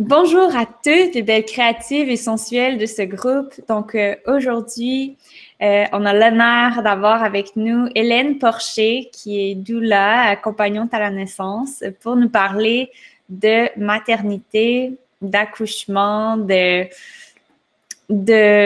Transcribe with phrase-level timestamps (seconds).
[0.00, 3.52] Bonjour à toutes les belles créatives et sensuelles de ce groupe.
[3.68, 5.18] Donc euh, aujourd'hui,
[5.60, 11.10] euh, on a l'honneur d'avoir avec nous Hélène Porcher, qui est doula, accompagnante à la
[11.10, 12.90] naissance, pour nous parler
[13.28, 16.88] de maternité, d'accouchement, de,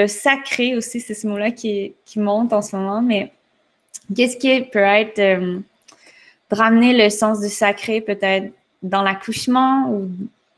[0.06, 3.32] sacré aussi, c'est ce mot-là qui, qui monte en ce moment, mais
[4.14, 5.58] qu'est-ce qui peut être euh,
[6.48, 8.52] de ramener le sens du sacré peut-être
[8.84, 10.08] dans l'accouchement ou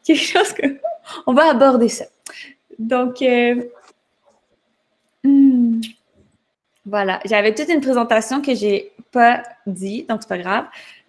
[0.07, 0.79] quelque chose que
[1.27, 2.07] on va aborder ça.
[2.79, 3.65] Donc euh,
[5.25, 5.81] hmm,
[6.85, 10.67] voilà, j'avais toute une présentation que j'ai pas dit, donc c'est pas grave.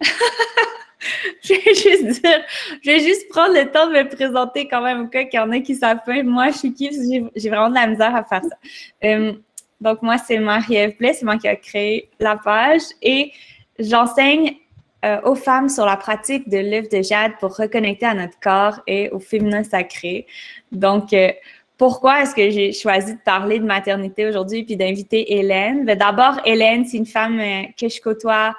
[1.42, 2.40] je vais juste dire,
[2.82, 5.42] je vais juste prendre le temps de me présenter quand même au cas qu'il y
[5.42, 6.00] en a qui savent.
[6.24, 6.90] Moi, je suis qui?
[7.36, 8.56] J'ai vraiment de la misère à faire ça.
[9.04, 9.32] Euh,
[9.80, 13.32] donc, moi, c'est Marie-Ève c'est moi qui ai créé la page et
[13.78, 14.56] j'enseigne
[15.04, 18.80] euh, aux femmes sur la pratique de l'œuvre de jade pour reconnecter à notre corps
[18.88, 20.26] et au féminin sacré.
[20.72, 21.30] Donc, euh,
[21.76, 25.84] pourquoi est-ce que j'ai choisi de parler de maternité aujourd'hui puis d'inviter Hélène?
[25.84, 28.54] Ben, D'abord, Hélène, c'est une femme euh, que je côtoie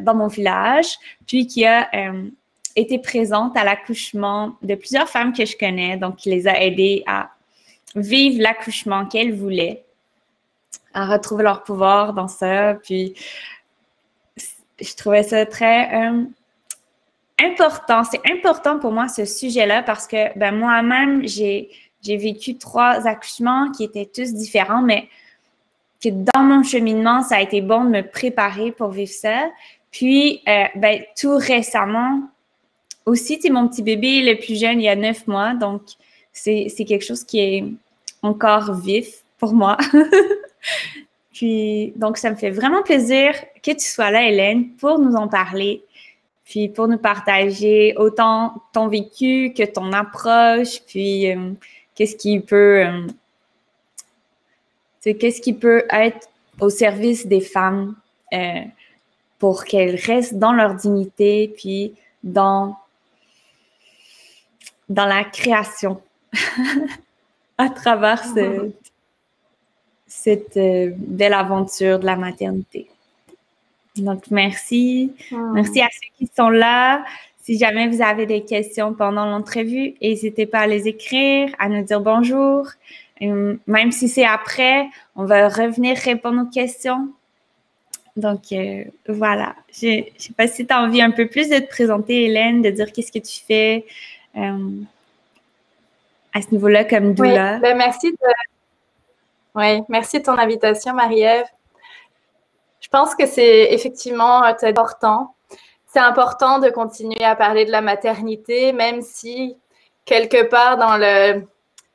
[0.00, 1.88] dans mon village, puis qui a
[2.74, 7.04] été présente à l'accouchement de plusieurs femmes que je connais, donc qui les a aidées
[7.06, 7.30] à
[7.94, 9.84] vivre l'accouchement qu'elles voulaient,
[10.94, 13.14] à retrouver leur pouvoir dans ça, puis
[14.80, 16.24] je trouvais ça très euh,
[17.40, 18.02] important.
[18.04, 21.70] C'est important pour moi ce sujet-là parce que ben, moi-même, j'ai,
[22.04, 25.08] vécu trois accouchements qui étaient tous différents, mais
[26.02, 29.50] que dans mon cheminement, ça a été bon de me préparer pour vivre ça.
[29.90, 32.22] Puis, euh, ben, tout récemment,
[33.04, 35.82] aussi, tu mon petit bébé le plus jeune, il y a neuf mois, donc
[36.32, 37.64] c'est, c'est quelque chose qui est
[38.22, 39.76] encore vif pour moi.
[41.38, 45.28] Puis, donc, ça me fait vraiment plaisir que tu sois là, Hélène, pour nous en
[45.28, 45.84] parler,
[46.44, 51.52] puis pour nous partager autant ton vécu que ton approche, puis euh,
[51.94, 53.06] qu'est-ce qui peut, euh,
[55.04, 57.94] qu'est-ce qui peut être au service des femmes
[58.32, 58.64] euh,
[59.38, 62.76] pour qu'elles restent dans leur dignité, puis dans,
[64.88, 66.02] dans la création
[67.58, 68.72] à travers ce,
[70.08, 72.88] cette euh, belle aventure de la maternité.
[73.96, 75.12] Donc, merci.
[75.32, 75.36] Ah.
[75.54, 77.04] Merci à ceux qui sont là.
[77.42, 81.82] Si jamais vous avez des questions pendant l'entrevue, n'hésitez pas à les écrire, à nous
[81.82, 82.66] dire bonjour.
[83.22, 84.86] Euh, même si c'est après,
[85.16, 87.08] on va revenir répondre aux questions.
[88.16, 89.56] Donc, euh, voilà.
[89.72, 92.62] Je ne sais pas si tu as envie un peu plus de te présenter, Hélène,
[92.62, 93.86] de dire qu'est-ce que tu fais
[94.34, 97.54] à ce niveau-là comme doula.
[97.54, 98.18] Oui, ben merci de
[99.54, 101.46] oui, merci de ton invitation, Marie-Ève.
[102.80, 105.34] Je pense que c'est effectivement euh, important.
[105.86, 109.56] C'est important de continuer à parler de la maternité, même si
[110.04, 111.46] quelque part dans le,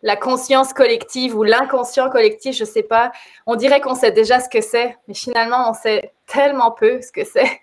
[0.02, 3.12] la conscience collective ou l'inconscient collectif, je ne sais pas,
[3.48, 7.12] on dirait qu'on sait déjà ce que c'est, mais finalement, on sait tellement peu ce
[7.12, 7.60] que c'est.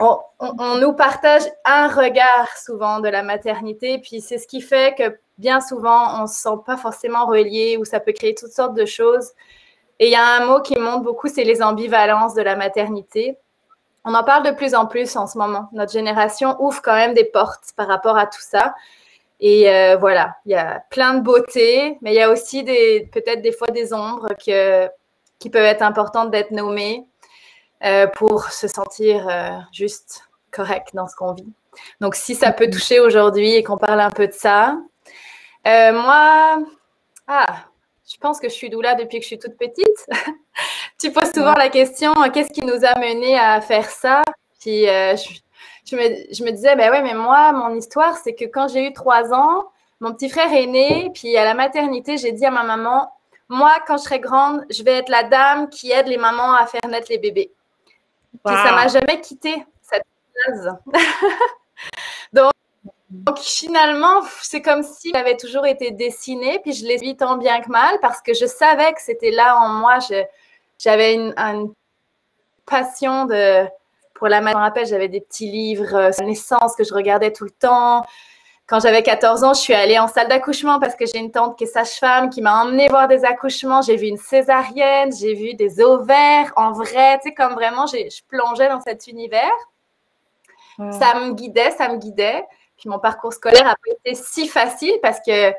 [0.00, 4.96] On, on, nous partage un regard souvent de la maternité, puis c'est ce qui fait
[4.96, 8.52] que bien souvent, on ne se sent pas forcément relié ou ça peut créer toutes
[8.52, 9.30] sortes de choses.
[10.00, 13.36] Et il y a un mot qui monte beaucoup, c'est les ambivalences de la maternité.
[14.04, 15.68] On en parle de plus en plus en ce moment.
[15.72, 18.74] Notre génération ouvre quand même des portes par rapport à tout ça.
[19.40, 23.42] Et euh, voilà, il y a plein de beauté, mais il y a aussi peut-être
[23.42, 27.06] des fois des ombres qui peuvent être importantes d'être nommées
[27.84, 31.52] euh, pour se sentir euh, juste correct dans ce qu'on vit.
[32.00, 34.76] Donc, si ça peut toucher aujourd'hui et qu'on parle un peu de ça,
[35.68, 36.58] euh, moi,
[37.26, 37.64] ah,
[38.10, 40.06] je pense que je suis doula depuis que je suis toute petite.
[40.98, 44.22] tu poses souvent la question qu'est-ce qui nous a mené à faire ça?
[44.60, 45.14] Puis euh,
[45.84, 49.32] je, me, disais ben ouais, mais moi, mon histoire, c'est que quand j'ai eu trois
[49.32, 49.68] ans,
[50.00, 53.10] mon petit frère est né, puis à la maternité, j'ai dit à ma maman
[53.48, 56.66] moi, quand je serai grande, je vais être la dame qui aide les mamans à
[56.66, 57.50] faire naître les bébés.
[58.44, 60.76] Puis ça m'a jamais quitté cette phrase.
[62.32, 62.52] Donc
[63.10, 67.60] donc finalement, c'est comme si avait toujours été dessiné, puis je l'ai vu tant bien
[67.62, 69.98] que mal parce que je savais que c'était là en moi.
[70.78, 71.34] J'avais une,
[72.66, 73.64] passion de,
[74.12, 74.52] pour la maladie.
[74.52, 77.44] Je me rappelle, j'avais des petits livres euh, sur la naissance que je regardais tout
[77.44, 78.04] le temps.
[78.66, 81.56] Quand j'avais 14 ans, je suis allée en salle d'accouchement parce que j'ai une tante
[81.56, 83.80] qui est sage-femme qui m'a emmenée voir des accouchements.
[83.80, 88.20] J'ai vu une césarienne, j'ai vu des ovaires en vrai, tu sais, comme vraiment, je
[88.28, 89.56] plongeais dans cet univers.
[90.76, 92.44] Ça me guidait, ça me guidait.
[92.78, 95.52] Puis mon parcours scolaire n'a pas été si facile parce que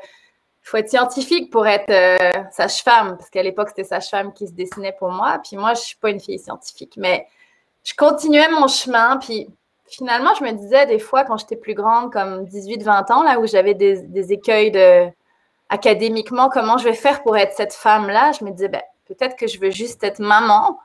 [0.62, 4.94] faut être scientifique pour être euh, sage-femme, parce qu'à l'époque, c'était sage-femme qui se dessinait
[4.98, 5.40] pour moi.
[5.42, 7.26] Puis moi, je ne suis pas une fille scientifique, mais
[7.82, 9.16] je continuais mon chemin.
[9.16, 9.48] Puis
[9.86, 13.46] finalement, je me disais des fois quand j'étais plus grande, comme 18-20 ans, là où
[13.46, 15.08] j'avais des, écueils de
[15.68, 19.46] académiquement, comment je vais faire pour être cette femme-là, je me disais, ben, peut-être que
[19.46, 20.78] je veux juste être maman.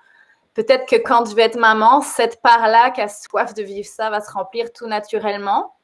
[0.54, 4.10] Peut-être que quand je vais être maman, cette part-là qui a soif de vivre ça
[4.10, 5.75] va se remplir tout naturellement.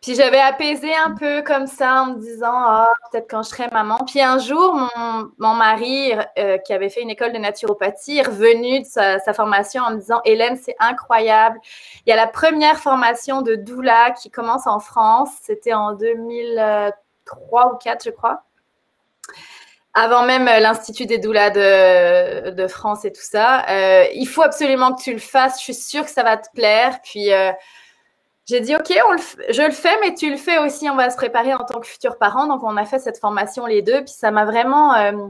[0.00, 3.68] Puis j'avais apaisé un peu comme ça en me disant, ah, peut-être quand je serai
[3.68, 3.98] maman.
[4.06, 4.74] Puis un jour,
[5.36, 9.82] mon, mari, euh, qui avait fait une école de naturopathie, est revenu de sa, formation
[9.82, 11.60] en me disant, Hélène, c'est incroyable.
[12.06, 15.28] Il y a la première formation de doula qui commence en France.
[15.42, 18.44] C'était en 2003 ou 2004, je crois.
[19.92, 23.68] Avant même euh, l'Institut des doulas de, France et tout ça.
[23.68, 25.58] Euh, il faut absolument que tu le fasses.
[25.58, 27.00] Je suis sûre que ça va te plaire.
[27.02, 27.30] Puis
[28.50, 28.92] j'ai dit, OK,
[29.50, 30.90] je le fais, mais tu le fais aussi.
[30.90, 32.48] On va se préparer en tant que futur parent.
[32.48, 34.02] Donc, on a fait cette formation les deux.
[34.02, 35.28] Puis, ça m'a vraiment euh,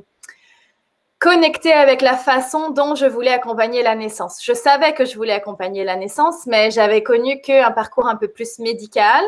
[1.18, 4.42] connecté avec la façon dont je voulais accompagner la naissance.
[4.42, 8.28] Je savais que je voulais accompagner la naissance, mais j'avais connu qu'un parcours un peu
[8.28, 9.22] plus médical.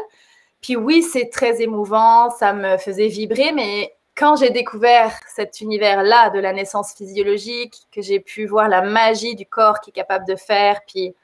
[0.62, 2.30] Puis, oui, c'est très émouvant.
[2.30, 3.52] Ça me faisait vibrer.
[3.52, 8.80] Mais quand j'ai découvert cet univers-là de la naissance physiologique, que j'ai pu voir la
[8.80, 11.14] magie du corps qui est capable de faire, puis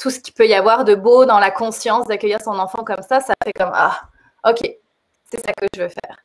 [0.00, 3.02] tout ce qu'il peut y avoir de beau dans la conscience d'accueillir son enfant comme
[3.02, 4.00] ça, ça fait comme Ah,
[4.48, 4.60] ok,
[5.30, 6.16] c'est ça que je veux faire.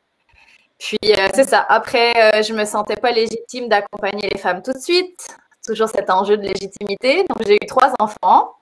[0.79, 1.65] Puis euh, c'est ça.
[1.67, 5.27] Après, euh, je me sentais pas légitime d'accompagner les femmes tout de suite.
[5.65, 7.25] Toujours cet enjeu de légitimité.
[7.29, 8.53] Donc j'ai eu trois enfants.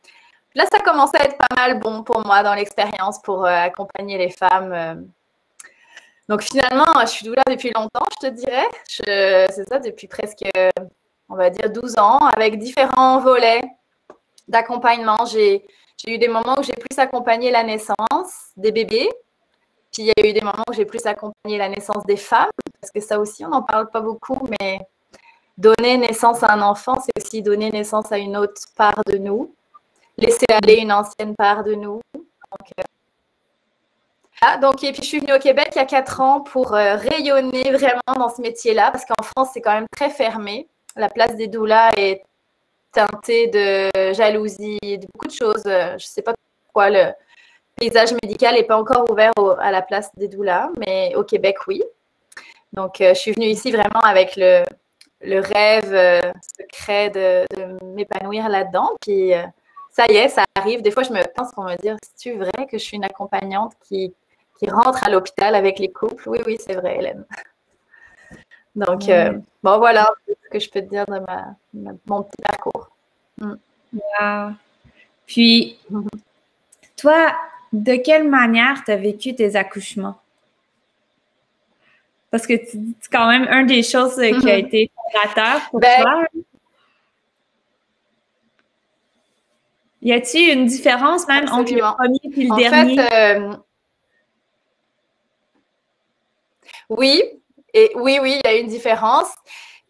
[0.55, 4.17] Là, ça commençait à être pas mal bon pour moi dans l'expérience pour euh, accompagner
[4.17, 5.07] les femmes.
[6.29, 8.67] Donc finalement, je suis doula depuis longtemps, je te dirais.
[8.87, 10.43] C'est ça, depuis presque,
[11.27, 13.61] on va dire, 12 ans, avec différents volets
[14.47, 15.25] d'accompagnement.
[15.25, 15.63] J'ai
[16.07, 19.09] eu des moments où j'ai plus accompagné la naissance des bébés.
[19.91, 22.49] Puis il y a eu des moments où j'ai plus accompagné la naissance des femmes,
[22.81, 24.79] parce que ça aussi, on n'en parle pas beaucoup, mais
[25.57, 29.53] donner naissance à un enfant, c'est aussi donner naissance à une autre part de nous,
[30.17, 32.01] laisser aller une ancienne part de nous.
[32.15, 32.83] Donc, euh,
[34.87, 37.71] et puis je suis venue au Québec il y a quatre ans pour euh, rayonner
[37.71, 40.67] vraiment dans ce métier-là, parce qu'en France, c'est quand même très fermé.
[40.95, 42.23] La place des doulas est
[42.93, 45.63] teinté de jalousie, de beaucoup de choses.
[45.65, 46.33] Je ne sais pas
[46.65, 47.11] pourquoi le
[47.75, 51.83] paysage médical n'est pas encore ouvert à la place des doulas, mais au Québec, oui.
[52.73, 54.63] Donc, euh, je suis venue ici vraiment avec le,
[55.21, 57.45] le rêve euh, secret de,
[57.95, 58.89] m'épanouir là-dedans.
[59.01, 59.43] Puis, euh,
[59.91, 60.81] ça y est, ça arrive.
[60.81, 63.73] Des fois, je me pense pour me dire, c'est-tu vrai que je suis une accompagnante
[63.87, 64.15] qui,
[64.59, 66.27] qui rentre à l'hôpital avec les couples?
[66.27, 67.25] Oui, oui, c'est vrai, Hélène.
[68.75, 69.03] Donc,
[69.61, 71.55] bon, voilà ce que je peux te dire de ma,
[72.05, 72.89] mon petit parcours.
[73.37, 74.55] Mm.
[75.25, 75.79] Puis,
[76.97, 77.35] toi,
[77.71, 80.19] de quelle manière tu as vécu tes accouchements?
[82.31, 84.65] Parce que c'est quand même une des choses qui a mm-hmm.
[84.65, 86.25] été fondateur pour ben, toi.
[90.01, 92.99] Y a-t-il une différence même entre le premier et le dernier?
[92.99, 93.55] Euh,
[96.89, 97.23] oui,
[97.73, 99.29] et oui, oui, il y a une différence.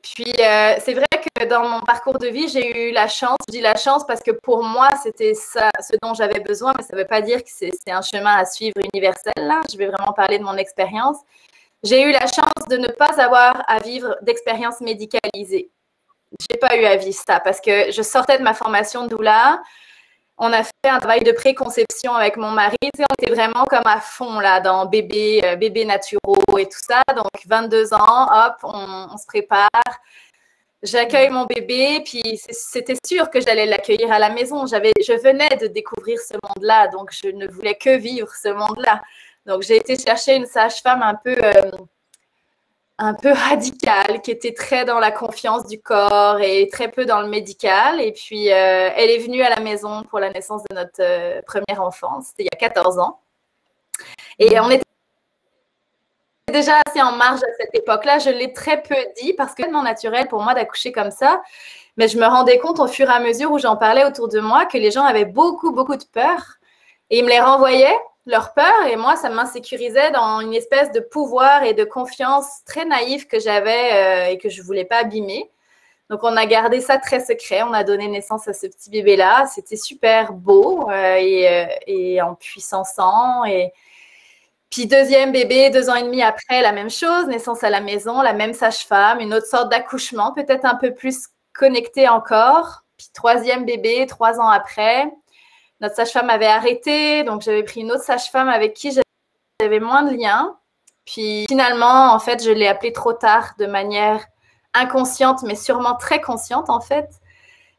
[0.01, 3.53] Puis, euh, c'est vrai que dans mon parcours de vie, j'ai eu la chance, je
[3.53, 7.01] dis la chance parce que pour moi, c'était ce dont j'avais besoin, mais ça ne
[7.01, 9.33] veut pas dire que c'est un chemin à suivre universel.
[9.71, 11.17] Je vais vraiment parler de mon expérience.
[11.83, 15.69] J'ai eu la chance de ne pas avoir à vivre d'expérience médicalisée.
[16.39, 19.61] Je n'ai pas eu à vivre ça parce que je sortais de ma formation doula
[20.43, 22.75] on a fait un travail de préconception avec mon mari.
[22.83, 27.01] on était vraiment comme à fond là dans bébé, euh, bébé naturaux et tout ça.
[27.15, 29.69] Donc 22 ans, hop, on, se prépare.
[30.81, 34.65] J'accueille mon bébé, puis c'était sûr que j'allais l'accueillir à la maison.
[34.65, 39.01] J'avais, je venais de découvrir ce monde-là, donc je ne voulais que vivre ce monde-là.
[39.45, 41.71] Donc j'ai été chercher une sage-femme un peu euh,
[42.99, 47.21] un peu radicale, qui était très dans la confiance du corps et très peu dans
[47.21, 47.99] le médical.
[47.99, 51.41] Et puis, euh, elle est venue à la maison pour la naissance de notre euh,
[51.45, 52.21] premier enfant.
[52.21, 53.19] C'était il y a 14 ans.
[54.39, 54.83] Et on était
[56.51, 58.19] déjà assez en marge à cette époque-là.
[58.19, 61.41] Je l'ai très peu dit parce que c'est tellement naturel pour moi d'accoucher comme ça.
[61.97, 64.39] Mais je me rendais compte au fur et à mesure où j'en parlais autour de
[64.39, 66.57] moi que les gens avaient beaucoup, beaucoup de peur.
[67.09, 70.99] Et ils me les renvoyaient leur peur et moi, ça m'insécurisait dans une espèce de
[70.99, 74.97] pouvoir et de confiance très naïve que j'avais euh, et que je ne voulais pas
[74.99, 75.49] abîmer.
[76.09, 77.63] Donc, on a gardé ça très secret.
[77.63, 79.45] On a donné naissance à ce petit bébé-là.
[79.47, 82.99] C'était super beau euh, et, euh, et, en puissance.
[83.47, 83.71] Et
[84.69, 87.25] puis, deuxième bébé, deux ans et demi après, la même chose.
[87.27, 91.27] Naissance à la maison, la même sage-femme, une autre sorte d'accouchement, peut-être un peu plus
[91.53, 92.83] connecté encore.
[92.97, 95.11] Puis, troisième bébé, trois ans après
[95.81, 98.91] notre sage-femme avait arrêté, donc j'avais pris une autre sage-femme avec qui
[99.61, 100.57] j'avais moins de liens.
[101.05, 104.25] Puis finalement, en fait, je l'ai appelée trop tard de manière
[104.73, 107.09] inconsciente, mais sûrement très consciente en fait.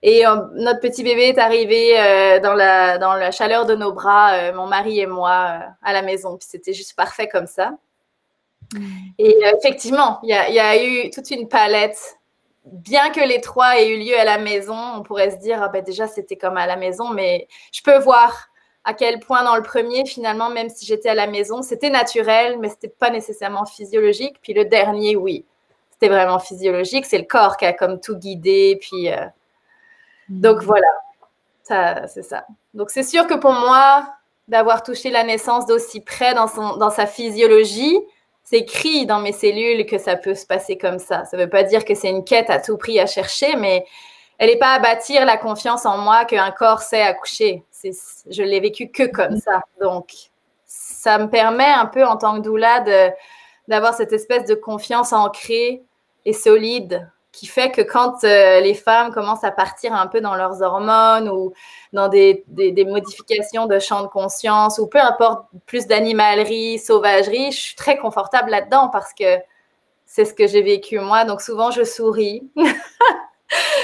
[0.06, 3.90] Et euh, notre petit bébé est arrivé euh, dans, la, dans la chaleur de nos
[3.90, 6.36] bras, euh, mon mari et moi, à la maison.
[6.36, 7.72] Puis c'était juste parfait comme ça.
[8.74, 8.86] Mm.
[9.18, 12.18] Et effectivement, il y a, eu toute une palette.
[12.64, 15.68] Bien que les trois aient eu lieu à la maison, on pourrait se dire, ah
[15.68, 18.48] ben déjà, c'était comme à la maison, mais je peux voir
[18.84, 22.58] à quel point dans le premier, finalement, même si j'étais à la maison, c'était naturel,
[22.58, 24.36] mais c'était pas nécessairement physiologique.
[24.42, 25.44] Puis le dernier, oui,
[25.90, 27.06] c'était vraiment physiologique.
[27.06, 28.78] C'est le corps qui a comme tout guidé.
[28.80, 29.08] Puis
[30.28, 30.66] donc mm.
[30.66, 32.46] voilà, c'est ça.
[32.74, 34.06] Donc c'est sûr que pour moi,
[34.48, 37.98] d'avoir touché la naissance d'aussi près dans, son, dans sa physiologie,
[38.44, 41.24] c'est écrit dans mes cellules que ça peut se passer comme ça.
[41.24, 43.86] Ça ne veut pas dire que c'est une quête à tout prix à chercher, mais
[44.38, 47.64] elle n'est pas à bâtir la confiance en moi qu'un corps sait accoucher.
[48.30, 49.62] Je l'ai vécu que comme ça.
[49.80, 50.12] Donc,
[50.66, 52.84] ça me permet un peu en tant que doula
[53.66, 55.82] d'avoir cette espèce de confiance ancrée
[56.26, 60.36] et solide qui fait que quand euh, les femmes commencent à partir un peu dans
[60.36, 61.52] leurs hormones ou
[61.92, 67.58] dans des, des, modifications de champ de conscience ou peu importe, plus d'animalerie, sauvagerie, je
[67.58, 69.38] suis très confortable là-dedans parce que
[70.06, 71.24] c'est ce que j'ai vécu moi.
[71.24, 72.48] Donc souvent, je souris.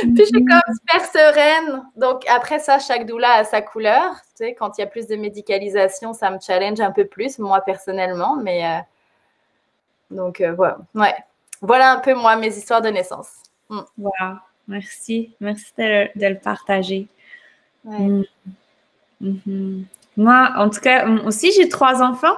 [0.00, 1.84] Puis je suis comme super sereine.
[1.96, 4.14] Donc après ça, chaque doula a sa couleur.
[4.36, 7.38] Tu sais, quand il y a plus de médicalisation, ça me challenge un peu plus,
[7.38, 8.36] moi personnellement.
[8.36, 8.78] Mais euh,
[10.10, 10.78] donc euh, voilà.
[10.94, 11.14] Ouais.
[11.60, 13.28] Voilà un peu moi mes histoires de naissance.
[13.68, 13.80] Mm.
[13.98, 14.12] Wow,
[14.68, 15.34] merci.
[15.40, 17.06] Merci de, le partager.
[17.84, 18.22] Mm.
[19.22, 19.84] Mm-hmm.
[20.16, 22.36] Moi, en tout cas, aussi, j'ai trois enfants.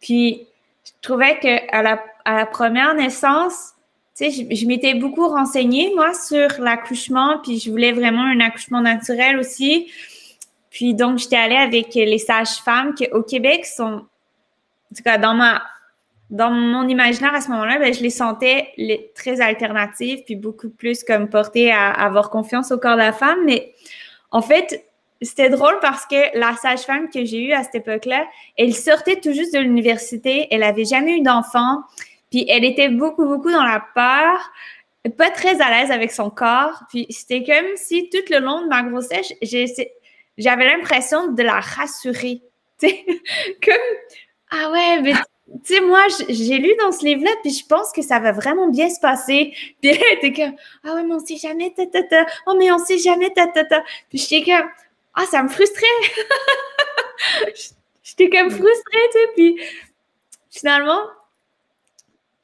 [0.00, 0.46] Puis,
[0.84, 3.72] je trouvais qu'à la, à la première naissance,
[4.16, 7.38] tu sais, je, je m'étais beaucoup renseignée, moi, sur l'accouchement.
[7.42, 9.90] Puis, je voulais vraiment un accouchement naturel aussi.
[10.70, 15.34] Puis, donc, j'étais allée avec les sages-femmes qui, au Québec, sont, en tout cas, dans
[15.34, 15.62] ma
[16.30, 18.74] dans mon imaginaire à ce moment-là, ben, je les sentais
[19.14, 23.38] très alternatives, puis beaucoup plus comme portées à, avoir confiance au corps de la femme.
[23.44, 23.72] Mais
[24.30, 24.84] en fait,
[25.22, 29.32] c'était drôle parce que la sage-femme que j'ai eue à cette époque-là, elle sortait tout
[29.32, 31.82] juste de l'université, elle avait jamais eu d'enfant,
[32.30, 34.52] puis elle était beaucoup, beaucoup dans la peur,
[35.16, 36.82] pas très à l'aise avec son corps.
[36.90, 39.32] Puis c'était comme si tout le long de ma grossesse,
[40.36, 42.42] j'avais l'impression de la rassurer.
[42.80, 43.74] comme,
[44.50, 45.14] ah ouais, mais
[45.64, 48.68] tu sais, moi, j'ai lu dans ce livre-là, puis je pense que ça va vraiment
[48.68, 49.54] bien se passer.
[49.80, 52.26] Puis elle était comme, ah ouais, mais on sait jamais, ta, ta, ta.
[52.46, 53.82] Oh, mais on sait jamais, ta, ta, ta.
[54.10, 54.68] Puis j'étais comme,
[55.14, 55.86] ah, ça me frustrait.
[58.02, 59.28] j'étais comme frustrée, tu sais.
[59.34, 59.60] Puis
[60.50, 61.00] finalement,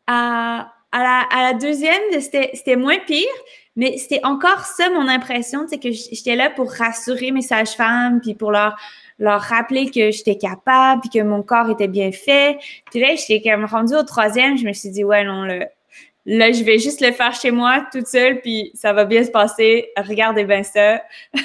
[0.06, 3.28] à, la, à la deuxième, c'était moins pire,
[3.76, 8.34] mais c'était encore ça mon impression, sais, que j'étais là pour rassurer mes sages-femmes, puis
[8.34, 8.76] pour leur
[9.18, 12.59] leur rappeler que j'étais capable, puis que mon corps était bien fait.
[12.90, 15.68] Puis là, j'étais comme rendue au troisième, je me suis dit, ouais, non, là,
[16.26, 19.30] là, je vais juste le faire chez moi, toute seule, puis ça va bien se
[19.30, 19.90] passer.
[19.97, 21.02] Regardez bien ça.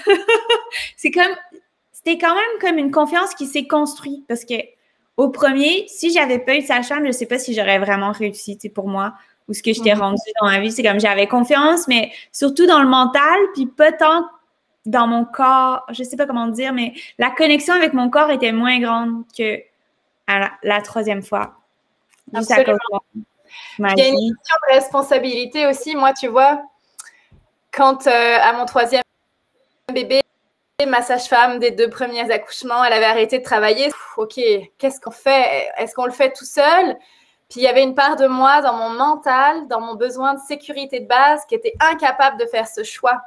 [0.97, 1.35] c'est comme,
[1.91, 4.55] c'était quand même comme une confiance qui s'est construite, parce que
[5.17, 8.57] au premier, si j'avais pas eu sa chambre, je sais pas si j'aurais vraiment réussi,
[8.57, 9.13] tu pour moi,
[9.49, 10.01] ou ce que j'étais mhm.
[10.01, 10.71] rendue dans ma vie.
[10.71, 14.23] C'est comme j'avais confiance, mais surtout dans le mental, puis pas tant
[14.85, 18.51] dans mon corps, je sais pas comment dire, mais la connexion avec mon corps était
[18.51, 19.61] moins grande que
[20.27, 21.55] à la, troisième fois.
[22.33, 22.77] Absolument.
[23.79, 25.95] Il y a une question de responsabilité aussi.
[25.95, 26.61] Moi, tu vois,
[27.71, 29.01] quand euh, à mon troisième
[29.91, 30.21] bébé,
[30.87, 33.89] ma sage-femme des deux premiers accouchements, elle avait arrêté de travailler.
[34.17, 34.39] ok,
[34.77, 35.67] qu'est-ce qu'on fait?
[35.77, 36.95] Est-ce qu'on le fait tout seul?
[37.49, 40.39] Puis il y avait une part de moi dans mon mental, dans mon besoin de
[40.39, 43.19] sécurité de base, qui était incapable de faire ce choix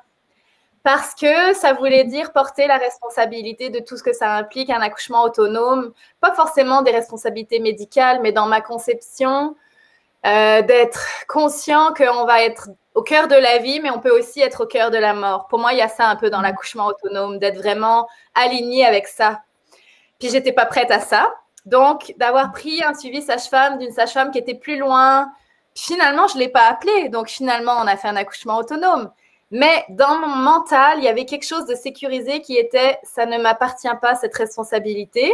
[0.82, 4.80] parce que ça voulait dire porter la responsabilité de tout ce que ça implique, un
[4.80, 9.54] accouchement autonome, pas forcément des responsabilités médicales, mais dans ma conception,
[10.26, 14.40] euh, d'être conscient qu'on va être au cœur de la vie, mais on peut aussi
[14.40, 15.48] être au cœur de la mort.
[15.48, 19.08] Pour moi, il y a ça un peu dans l'accouchement autonome, d'être vraiment aligné avec
[19.08, 19.42] ça.
[20.18, 21.32] Puis j'étais pas prête à ça.
[21.64, 25.30] Donc, d'avoir pris un suivi sage-femme d'une sage-femme qui était plus loin,
[25.74, 27.08] finalement, je ne l'ai pas appelé.
[27.08, 29.10] Donc, finalement, on a fait un accouchement autonome.
[29.52, 33.36] Mais dans mon mental, il y avait quelque chose de sécurisé qui était ça ne
[33.38, 35.32] m'appartient pas, cette responsabilité.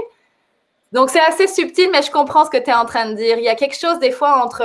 [0.91, 3.39] Donc, c'est assez subtil, mais je comprends ce que tu es en train de dire.
[3.39, 4.65] Il y a quelque chose, des fois, entre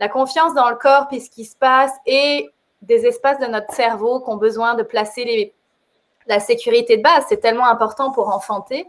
[0.00, 2.50] la confiance dans le corps et ce qui se passe et
[2.82, 5.54] des espaces de notre cerveau qui ont besoin de placer
[6.26, 7.24] la sécurité de base.
[7.28, 8.86] C'est tellement important pour enfanter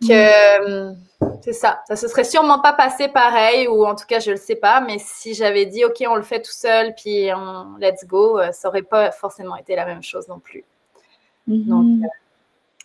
[0.00, 0.94] que
[1.42, 1.82] c'est ça.
[1.86, 4.80] Ça se serait sûrement pas passé pareil, ou en tout cas, je le sais pas.
[4.80, 8.52] Mais si j'avais dit, OK, on le fait tout seul, puis on, let's go, euh,
[8.52, 10.64] ça aurait pas forcément été la même chose non plus.
[11.46, 11.64] Mhm.
[11.64, 12.08] Donc, euh,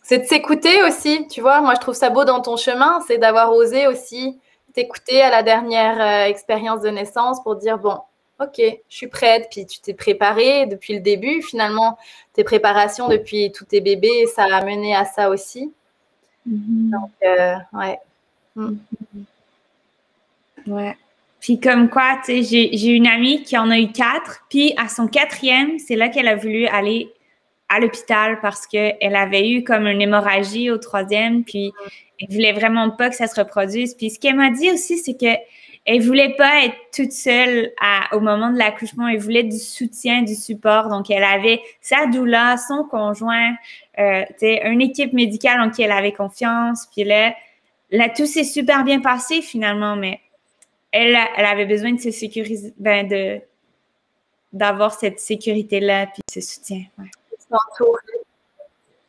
[0.04, 1.62] c'est de s'écouter aussi, tu vois.
[1.62, 4.40] Moi, je trouve ça beau dans ton chemin, c'est d'avoir osé aussi
[4.74, 8.00] t'écouter à la dernière euh, expérience de naissance pour dire, bon,
[8.40, 11.42] ok, je suis prête, puis tu t'es préparée depuis le début.
[11.42, 11.98] Finalement,
[12.34, 15.74] tes préparations depuis tous tes bébés, ça a mené à ça aussi.
[16.46, 16.92] Mhm.
[16.92, 18.00] Donc, euh, ouais.
[18.56, 18.76] Mm.
[20.68, 20.96] Ouais.
[21.40, 24.88] Puis comme quoi, tu sais, j'ai une amie qui en a eu quatre, puis à
[24.88, 27.12] son quatrième, c'est là qu'elle a voulu aller
[27.68, 31.72] à l'hôpital parce qu'elle avait eu comme une hémorragie au troisième, puis
[32.20, 33.96] elle voulait vraiment pas que ça se reproduise.
[33.96, 35.40] Puis ce qu'elle m'a dit aussi, c'est que
[35.86, 39.08] elle voulait pas être toute seule à, au moment de l'accouchement.
[39.08, 40.90] Elle voulait du soutien, du support.
[40.90, 43.56] Donc, elle avait sa doula, son conjoint,
[44.00, 46.88] euh, une équipe médicale en qui elle avait confiance.
[46.92, 47.34] Puis là,
[47.92, 50.20] là tout s'est super bien passé finalement, mais
[50.92, 53.42] elle, elle avait besoin de se sécuriser, ben de
[54.54, 56.84] d'avoir cette sécurité-là puis ce soutien.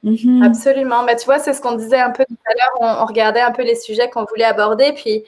[0.05, 0.45] Mm-hmm.
[0.45, 1.03] Absolument.
[1.05, 3.01] Mais tu vois, c'est ce qu'on disait un peu tout à l'heure.
[3.01, 4.93] On, regardait un peu les sujets qu'on voulait aborder.
[4.93, 5.25] Puis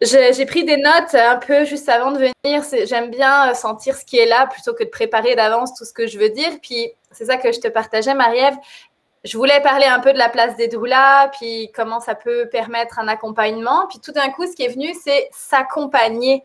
[0.00, 2.62] j'ai pris des notes un peu juste avant de venir.
[2.86, 5.92] J'aime bien euh, sentir ce qui est là plutôt que de préparer d'avance tout ce
[5.92, 6.52] que je veux dire.
[6.62, 8.56] Puis c'est ça que je te partageais, Marie-Ève.
[9.24, 12.98] Je voulais parler un peu de la place des doulas, puis comment ça peut permettre
[12.98, 13.86] un accompagnement.
[13.88, 16.44] Puis tout d'un coup, ce qui est venu, c'est s'accompagner.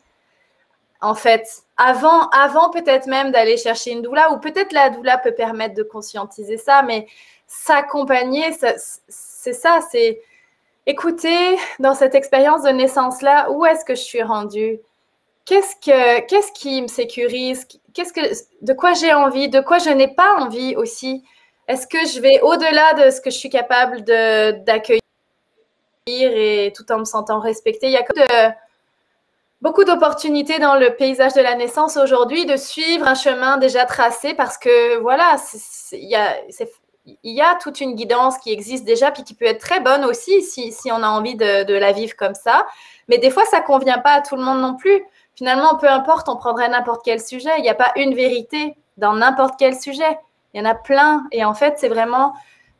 [1.01, 1.45] En fait,
[1.77, 5.83] avant, avant peut-être même d'aller chercher une doula, ou peut-être la doula peut permettre de
[5.83, 7.07] conscientiser ça, mais
[7.47, 8.53] s'accompagner,
[9.07, 10.21] c'est ça, c'est
[10.85, 14.79] écouter dans cette expérience de naissance-là, où est-ce que je suis rendue?
[15.49, 17.67] Qu'est-ce, que, qu'est-ce qui me sécurise?
[17.95, 18.21] Qu'est-ce que,
[18.61, 19.49] De quoi j'ai envie?
[19.49, 21.23] De quoi je n'ai pas envie aussi?
[21.67, 25.01] Est-ce que je vais au-delà de ce que je suis capable de, d'accueillir
[26.07, 27.87] et tout en me sentant respectée?
[27.87, 28.53] Il y a de,
[29.59, 34.35] beaucoup d'opportunités dans le paysage de la naissance aujourd'hui de suivre un chemin déjà tracé
[34.35, 35.37] parce que voilà,
[35.93, 36.09] il
[37.23, 40.43] y a, toute une guidance qui existe déjà, puis qui peut être très bonne aussi
[40.43, 42.67] si, on a envie de, la vivre comme ça.
[43.07, 45.03] Mais des fois, ça convient pas à tout le monde non plus.
[45.39, 47.51] Finalement, peu importe, on prendrait n'importe quel sujet.
[47.59, 50.19] Il n'y a pas une vérité dans n'importe quel sujet.
[50.53, 51.27] Il y en a plein.
[51.31, 52.33] Et en fait, c'est vraiment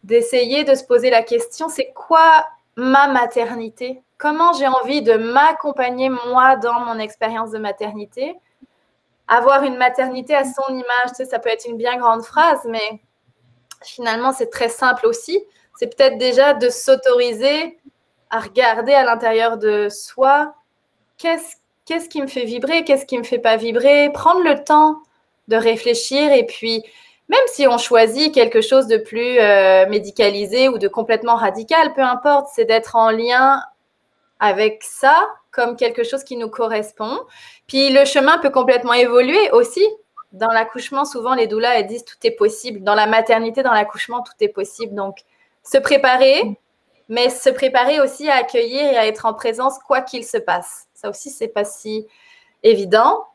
[0.03, 4.03] d'essayer de se poser la question, c'est quoi ma maternité?
[4.17, 8.35] Comment j'ai envie de m'accompagner, moi, dans mon expérience de maternité?
[9.29, 12.99] Avoir une maternité à son image, ça peut être une bien grande phrase, mais
[13.81, 15.41] finalement, c'est très simple aussi.
[15.77, 17.79] C'est peut-être déjà de s'autoriser
[18.29, 20.55] à regarder à l'intérieur de soi
[21.17, 21.55] qu'est-ce
[21.89, 25.01] qu'est-ce qui me fait vibrer, qu'est-ce qui me fait pas vibrer, prendre le temps
[25.47, 26.83] de réfléchir et puis
[27.29, 32.01] même si on choisit quelque chose de plus euh, médicalisé ou de complètement radical, peu
[32.01, 33.63] importe, c'est d'être en lien
[34.39, 37.21] avec ça comme quelque chose qui nous correspond.
[37.65, 39.83] Puis le chemin peut complètement évoluer aussi
[40.31, 42.83] dans l'accouchement, souvent les doulas, disent tout est possible.
[42.83, 44.93] Dans la maternité, dans l'accouchement, tout est possible.
[44.93, 45.17] Donc,
[45.63, 46.55] se préparer,
[47.07, 50.88] mais se préparer aussi à accueillir et à être en présence quoi qu'il se passe.
[50.99, 52.05] Ça aussi, c'est pas si
[52.61, 53.25] évident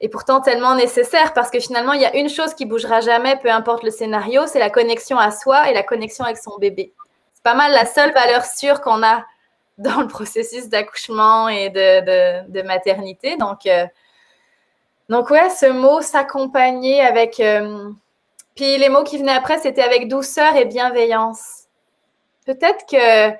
[0.00, 3.36] et pourtant tellement nécessaire parce que finalement, il y a une chose qui bougera jamais,
[3.36, 6.92] peu importe le scénario, c'est la connexion à soi et la connexion avec son bébé.
[7.34, 9.24] C'est pas mal la seule valeur sûre qu'on a
[9.78, 13.36] dans le processus d'accouchement et de, maternité.
[13.36, 13.86] Donc, euh,
[15.08, 17.40] donc ouais, ce mot s'accompagner avec...
[17.40, 17.90] Euh,
[18.56, 21.66] puis les mots qui venaient après, c'était avec douceur et bienveillance.
[22.46, 23.30] Peut-être que...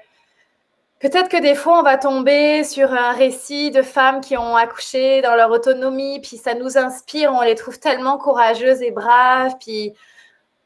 [1.00, 5.22] Peut-être que des fois, on va tomber sur un récit de femmes qui ont accouché
[5.22, 9.94] dans leur autonomie, puis ça nous inspire, on les trouve tellement courageuses et braves, puis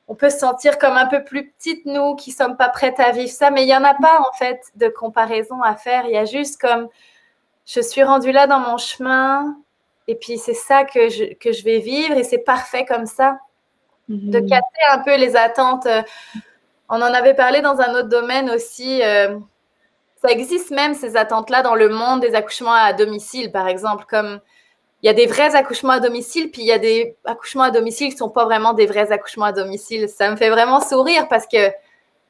[0.08, 2.98] on peut se sentir comme un peu plus petites, nous, qui ne sommes pas prêtes
[2.98, 6.04] à vivre ça, mais il n'y en a pas, en fait, de comparaison à faire.
[6.06, 6.88] Il y a juste comme,
[7.64, 9.56] je suis rendue là dans mon chemin,
[10.08, 13.38] et puis c'est ça que je, que je vais vivre et c'est parfait comme ça.
[14.08, 14.48] De mhm.
[14.48, 15.86] casser un peu les attentes.
[16.90, 19.00] On en avait parlé dans un autre domaine aussi.
[19.02, 19.38] Euh,
[20.24, 24.40] ça existe même ces attentes-là dans le monde des accouchements à domicile, par exemple, comme
[25.02, 27.70] il y a des vrais accouchements à domicile, puis il y a des accouchements à
[27.70, 30.08] domicile qui ne sont pas vraiment des vrais accouchements à domicile.
[30.08, 31.68] Ça me fait vraiment sourire parce que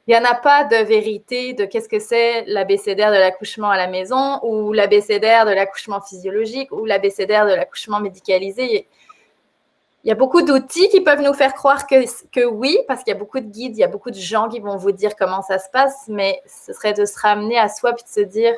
[0.07, 3.77] il n'y en a pas de vérité de qu'est-ce que c'est l'abécédaire de l'accouchement à
[3.77, 8.87] la maison ou l'abécédaire de l'accouchement physiologique ou l'abécédaire de l'accouchement médicalisé.
[10.05, 13.11] Il y a beaucoup d'outils qui peuvent nous faire croire que, que oui, parce qu'il
[13.11, 15.15] y a beaucoup de guides, il y a beaucoup de gens qui vont vous dire
[15.15, 18.21] comment ça se passe, mais ce serait de se ramener à soi puis de se
[18.21, 18.53] dire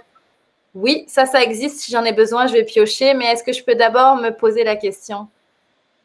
[0.75, 3.63] oui, ça, ça existe, si j'en ai besoin, je vais piocher, mais est-ce que je
[3.63, 5.27] peux d'abord me poser la question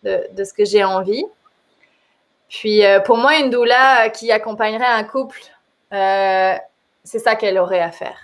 [0.04, 1.26] de, de ce que j'ai envie?
[2.48, 5.40] Puis euh, pour moi, une doula qui accompagnerait un couple,
[5.92, 6.54] euh,
[7.02, 8.18] c'est ça qu'elle aurait à faire.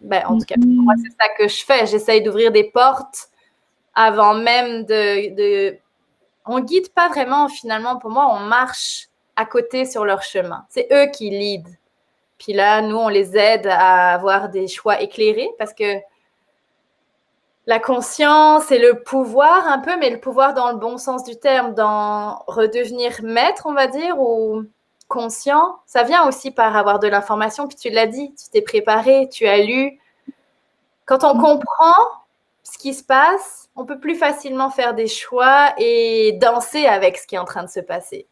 [0.00, 1.86] Ben, en tout cas, pour moi, c'est ça que je fais.
[1.86, 3.28] J'essaye d'ouvrir des portes
[3.94, 5.78] avant même de, de...
[6.46, 7.96] On guide pas vraiment finalement.
[7.96, 10.66] Pour moi, on marche à côté sur leur chemin.
[10.68, 11.66] C'est eux qui lead.
[12.38, 16.00] Puis là, nous, on les aide à avoir des choix éclairés parce que
[17.66, 21.36] la conscience et le pouvoir un peu, mais le pouvoir dans le bon sens du
[21.36, 24.64] terme, dans redevenir maître, on va dire, ou
[25.08, 25.78] conscient.
[25.86, 29.46] Ça vient aussi par avoir de l'information, puis tu l'as dit, tu t'es préparé, tu
[29.46, 29.98] as lu.
[31.06, 31.94] Quand on comprend
[32.62, 37.26] ce qui se passe, on peut plus facilement faire des choix et danser avec ce
[37.26, 38.26] qui est en train de se passer.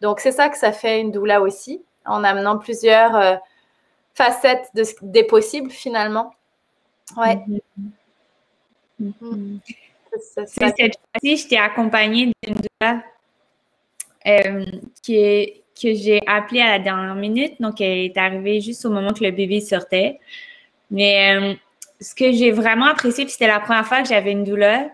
[0.00, 3.36] Donc c'est ça que ça fait une doula aussi, en amenant plusieurs euh,
[4.14, 4.70] facettes
[5.02, 6.34] des possibles finalement.
[7.16, 7.36] Ouais.
[9.00, 9.12] Mm-hmm.
[9.20, 9.58] Mm.
[10.18, 13.02] Cette fois-ci, je t'ai accompagnée d'une doula
[14.26, 14.64] euh,
[15.02, 17.60] qui est, que j'ai appelée à la dernière minute.
[17.60, 20.18] Donc, elle est arrivée juste au moment que le bébé sortait.
[20.90, 21.54] Mais euh,
[22.00, 24.88] ce que j'ai vraiment apprécié, puis c'était la première fois que j'avais une douleur,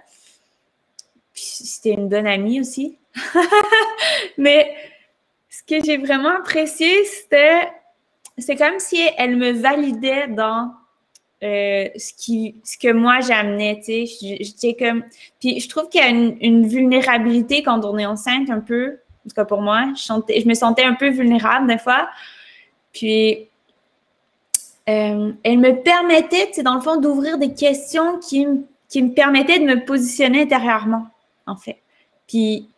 [1.33, 2.99] puis c'était une bonne amie aussi.
[4.39, 4.75] Mais
[5.51, 7.69] ce que j'ai vraiment apprécié, c'était
[8.39, 10.73] c'est comme si elle me validait dans
[11.43, 14.75] euh, ce, qui, ce que moi j'amenais, tu sais.
[14.75, 15.05] Comme.
[15.41, 18.99] Puis je trouve qu'il y a une, vulnérabilité quand on est enceinte un peu.
[19.25, 22.09] En tout cas pour moi, je, je me sentais un peu vulnérable des fois.
[22.93, 23.49] Puis
[24.89, 28.47] euh, elle me permettait, dans le fond, d'ouvrir des questions qui,
[28.89, 31.07] qui me permettaient de me positionner intérieurement,
[31.47, 31.79] en fait.
[32.27, 32.69] Puis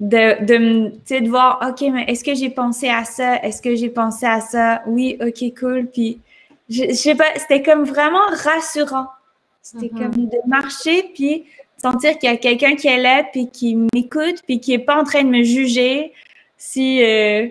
[0.00, 3.36] de, de, de voir, OK, mais est-ce que j'ai pensé à ça?
[3.42, 4.82] Est-ce que j'ai pensé à ça?
[4.86, 5.86] Oui, OK, cool.
[5.86, 6.20] Puis
[6.68, 9.08] je, sais pas, c'était comme vraiment rassurant.
[9.62, 9.98] C'était mm-hmm.
[9.98, 11.44] comme de marcher, puis
[11.76, 15.00] sentir qu'il y a quelqu'un qui est là, puis qui m'écoute, puis qui est pas
[15.00, 16.12] en train de me juger.
[16.56, 17.48] Si, euh,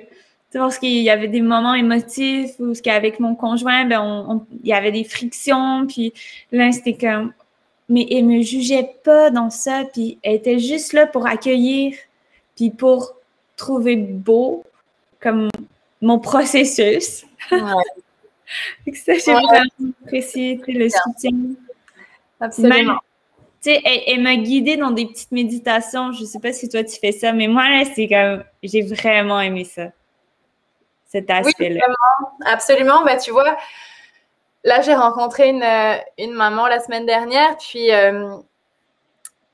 [0.58, 4.74] vois, qu'il y avait des moments émotifs ou ce qu'avec mon conjoint, ben, il y
[4.74, 6.14] avait des frictions, puis
[6.52, 7.34] là, c'était comme,
[7.90, 11.96] mais elle me jugeait pas dans ça, puis elle était juste là pour accueillir,
[12.56, 13.16] puis pour
[13.56, 14.64] trouver beau
[15.20, 15.50] comme
[16.02, 17.26] mon processus.
[17.52, 18.94] Ouais.
[18.94, 21.32] ça, j'ai vraiment apprécié le soutien.
[22.40, 23.00] Absolument.
[23.64, 26.12] tu sais, elle, m'a guidée dans des petites méditations.
[26.12, 28.82] Je ne sais pas si toi tu fais ça, mais moi, là, c'est comme, j'ai
[28.82, 29.92] vraiment aimé ça.
[31.16, 31.86] Cet aspect-là.
[31.88, 33.06] Oui, absolument.
[33.06, 33.56] Ben, tu vois,
[34.66, 35.64] là, j'ai rencontré une,
[36.18, 38.36] une, maman la semaine dernière, puis euh,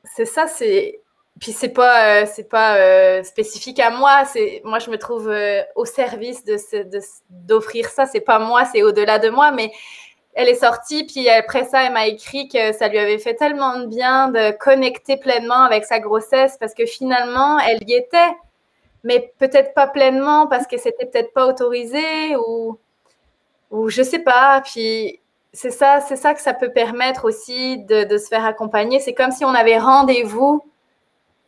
[0.03, 1.01] c'est ça, c'est
[1.39, 5.27] puis c'est pas euh, c'est pas euh, spécifique à moi c'est moi je me trouve
[5.29, 6.57] euh, au service de
[7.29, 9.71] d'offrir ça c'est pas moi c'est au-delà de moi mais
[10.33, 13.79] elle est sortie puis après ça elle m'a écrit que ça lui avait fait tellement
[13.79, 18.31] de bien de connecter pleinement avec sa grossesse parce que finalement elle y était
[19.03, 22.77] mais peut-être pas pleinement parce que c'était peut-être pas autorisé ou
[23.71, 25.19] ou je sais pas puis
[25.53, 29.13] c'est ça c'est ça que ça peut permettre aussi de, de se faire accompagner c'est
[29.13, 30.63] comme si on avait rendez-vous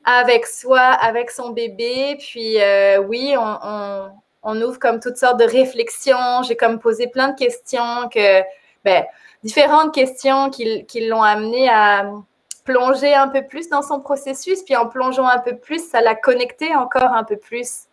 [0.04, 2.18] avec soi, avec son bébé.
[2.20, 3.36] Puis euh, oui,
[4.44, 6.44] on, ouvre comme toutes sortes de réflexions.
[6.44, 8.42] J'ai comme posé plein de questions que,
[8.84, 9.06] ben,
[9.44, 12.12] différentes questions qui, l'ont amené à
[12.63, 14.63] plonger un peu plus dans son processus.
[14.63, 17.88] Puis en plongeant un peu plus, ça l'a connecté encore un peu plus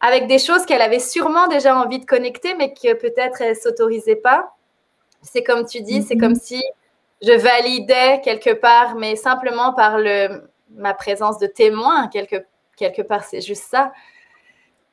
[0.00, 4.16] avec des choses qu'elle avait sûrement déjà envie de connecter, mais que peut-être elle s'autorisait
[4.16, 4.52] pas.
[5.22, 6.40] C'est comme tu dis, c'est comme mhm.
[6.40, 6.62] si
[7.22, 10.42] je validais quelque part, mais simplement par le,
[10.74, 12.44] ma présence de témoin, quelque,
[12.76, 13.92] quelque part, c'est juste ça.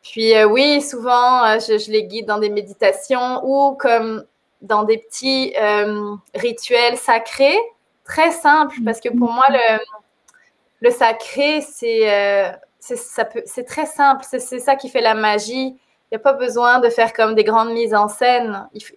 [0.03, 4.23] Puis euh, oui, souvent, euh, je, les guide dans des méditations ou comme
[4.61, 7.57] dans des petits euh, rituels sacrés,
[8.09, 9.79] très simples, parce que pour moi, le,
[10.81, 15.75] le sacré, c'est c'est très simple, c'est ça qui fait la magie.
[16.11, 18.67] Il n'y a pas besoin de faire comme des grandes mises en scène.
[18.73, 18.95] Il faut,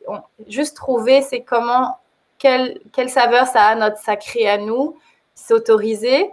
[0.49, 1.99] juste trouver, c'est comment,
[2.39, 4.97] quelle, quelle saveur ça a notre sacré à nous,
[5.35, 6.31] s'autoriser.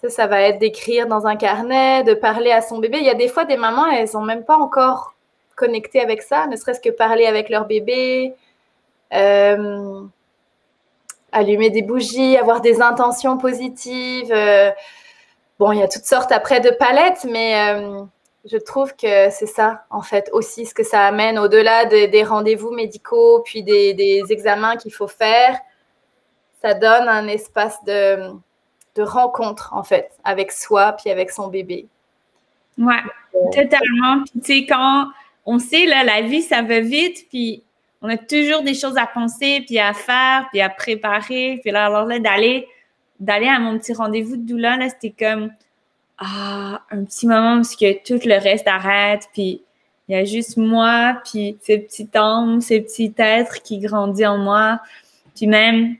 [0.00, 2.98] Ça, ça va être d'écrire dans un carnet, de parler à son bébé.
[2.98, 5.14] Il y a des fois des mamans, elles n'ont même pas encore
[5.54, 8.34] connecté avec ça, ne serait-ce que parler avec leur bébé,
[9.12, 10.02] euh,
[11.32, 14.32] allumer des bougies, avoir des intentions positives.
[14.32, 14.70] Euh,
[15.58, 18.02] bon, il y a toutes sortes après de palettes, mais euh,
[18.50, 22.70] je trouve que c'est ça, en fait, aussi ce que ça amène au-delà des rendez-vous
[22.70, 25.58] médicaux, puis des, examens qu'il faut faire.
[26.62, 28.32] Ça donne un espace de
[28.98, 31.86] rencontre, en fait, avec soi puis avec son bébé.
[32.78, 33.02] Ouais,
[33.52, 34.22] totalement.
[34.42, 35.06] Tu sais, quand
[35.44, 37.64] on sait, là, la vie, ça va vite, puis
[38.02, 41.58] on a toujours des choses à penser, puis à faire, puis à préparer.
[41.62, 42.66] Puis là, alors là, d'aller,
[43.18, 45.50] d'aller à mon petit rendez-vous de doula, là, c'était comme,
[46.18, 49.62] ah, un petit moment où que tout le reste arrête, puis
[50.08, 54.38] il y a juste moi, puis ce petit âme, ce petit être qui grandit en
[54.38, 54.80] moi.
[55.36, 55.96] Puis même,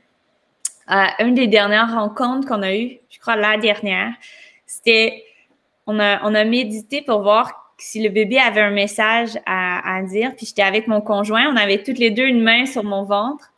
[0.87, 4.11] à une des dernières rencontres qu'on a eues, je crois la dernière,
[4.65, 5.23] c'était,
[5.85, 10.03] on a, on a médité pour voir si le bébé avait un message à, à
[10.03, 10.35] dire.
[10.35, 13.51] Puis j'étais avec mon conjoint, on avait toutes les deux une main sur mon ventre.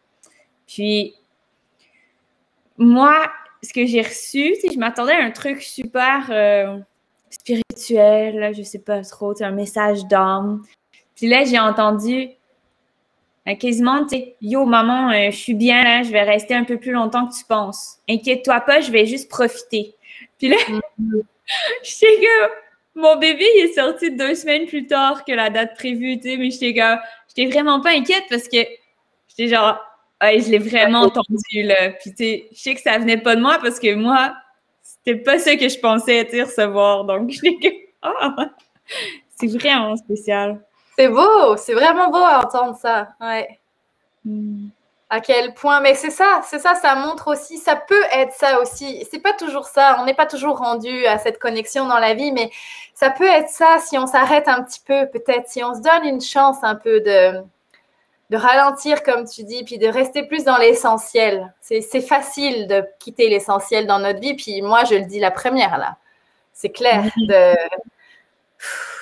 [0.68, 1.16] Puis
[2.78, 3.32] moi,
[3.64, 6.80] ce que j'ai reçu, je m'attendais à un truc super euh,
[7.30, 10.64] spirituel, je sais pas trop, un message d'âme.
[11.16, 12.30] Puis là, j'ai entendu
[13.48, 16.64] euh, quasiment, tu sais, yo, maman, euh, je suis bien là, je vais rester un
[16.64, 18.00] peu plus longtemps que tu penses.
[18.10, 19.96] Inquiète-toi pas, je vais juste profiter.
[20.38, 21.22] Puis là, mm-hmm.
[21.84, 22.61] je sais que
[22.96, 26.38] mon bébé il est sorti deux semaines plus tard que la date prévue, tu sais,
[26.38, 28.58] mais j'étais comme, j'étais vraiment pas inquiète parce que
[29.28, 29.80] j'étais genre,
[30.22, 31.92] je l'ai vraiment entendu, là.
[32.00, 34.36] Puis, tu sais, je sais que ça venait pas de moi parce que moi,
[34.82, 37.06] c'était pas ça que je pensais, tu recevoir.
[37.06, 38.36] Donc, je que, ah,
[39.36, 40.62] c'est vraiment spécial.
[40.98, 43.60] C'est beau, c'est vraiment beau à entendre ça, ouais.
[44.24, 44.68] Hmm.
[45.14, 48.62] À quel point, mais c'est ça, c'est ça, ça montre aussi, ça peut être ça
[48.62, 49.06] aussi.
[49.12, 52.32] C'est pas toujours ça, on n'est pas toujours rendu à cette connexion dans la vie,
[52.32, 52.50] mais
[52.94, 56.06] ça peut être ça si on s'arrête un petit peu, peut-être, si on se donne
[56.06, 57.44] une chance un peu de,
[58.30, 61.54] de ralentir, comme tu dis, puis de rester plus dans l'essentiel.
[61.60, 65.78] C'est facile de quitter l'essentiel dans notre vie, puis moi, je le dis la première,
[65.78, 65.98] là.
[66.54, 67.04] C'est clair.
[67.18, 67.54] De,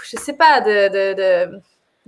[0.05, 1.61] je sais pas, de, de, de,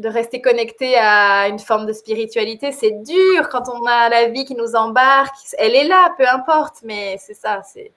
[0.08, 4.56] rester connecté à une forme de spiritualité, c'est dur quand on a la vie qui
[4.56, 5.36] nous embarque.
[5.58, 7.92] Elle est là, peu importe, mais c'est ça, c'est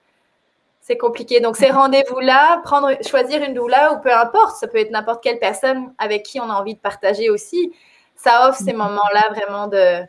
[0.81, 1.39] c'est compliqué.
[1.39, 5.39] Donc, ces rendez-vous-là, prendre, choisir une doula ou peu importe, ça peut être n'importe quelle
[5.39, 7.73] personne avec qui on a envie de partager aussi
[8.15, 8.79] ça offre ces mhm.
[8.79, 10.05] moments-là vraiment de,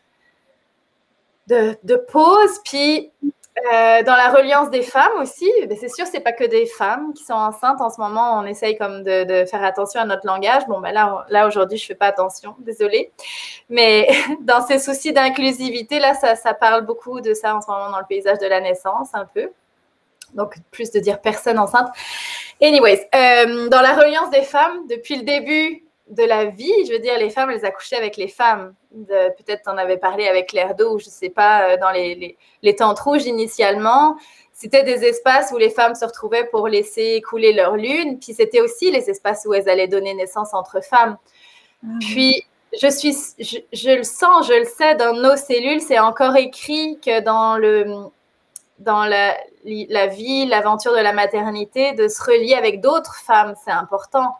[1.82, 2.60] de, pause.
[2.64, 3.12] Puis,
[3.58, 7.24] euh, dans la reliance des femmes aussi, c'est sûr, c'est pas que des femmes qui
[7.24, 8.38] sont enceintes en ce moment.
[8.38, 10.66] On essaye comme de, faire attention à notre langage.
[10.68, 13.12] Bon, ben là, là aujourd'hui, je fais pas attention, désolée.
[13.70, 14.08] Mais
[14.42, 17.98] dans ces soucis d'inclusivité, là, ça, ça, parle beaucoup de ça en ce moment dans
[17.98, 19.50] le paysage de la naissance, un peu.
[20.34, 21.88] Donc, plus de dire personne enceinte.
[22.60, 26.72] Anyways, euh, dans la reliance des femmes, depuis le début de la vie.
[26.86, 28.74] Je veux dire, les femmes, elles accouchaient avec les femmes.
[29.08, 32.14] Peut-être tu en avais parlé avec l'air d'eau, je ne sais pas, euh, dans les,
[32.14, 34.16] les, les tentes rouges initialement.
[34.52, 38.18] C'était des espaces où les femmes se retrouvaient pour laisser couler leur lune.
[38.18, 41.18] Puis c'était aussi les espaces où elles allaient donner naissance entre femmes.
[41.84, 42.44] Ah Puis
[42.80, 47.20] je suis, je, le sens, je le sais dans nos cellules, c'est encore écrit que
[47.20, 48.10] dans le
[48.78, 53.70] dans la, la vie, l'aventure de la maternité, de se relier avec d'autres femmes, c'est
[53.70, 54.34] important.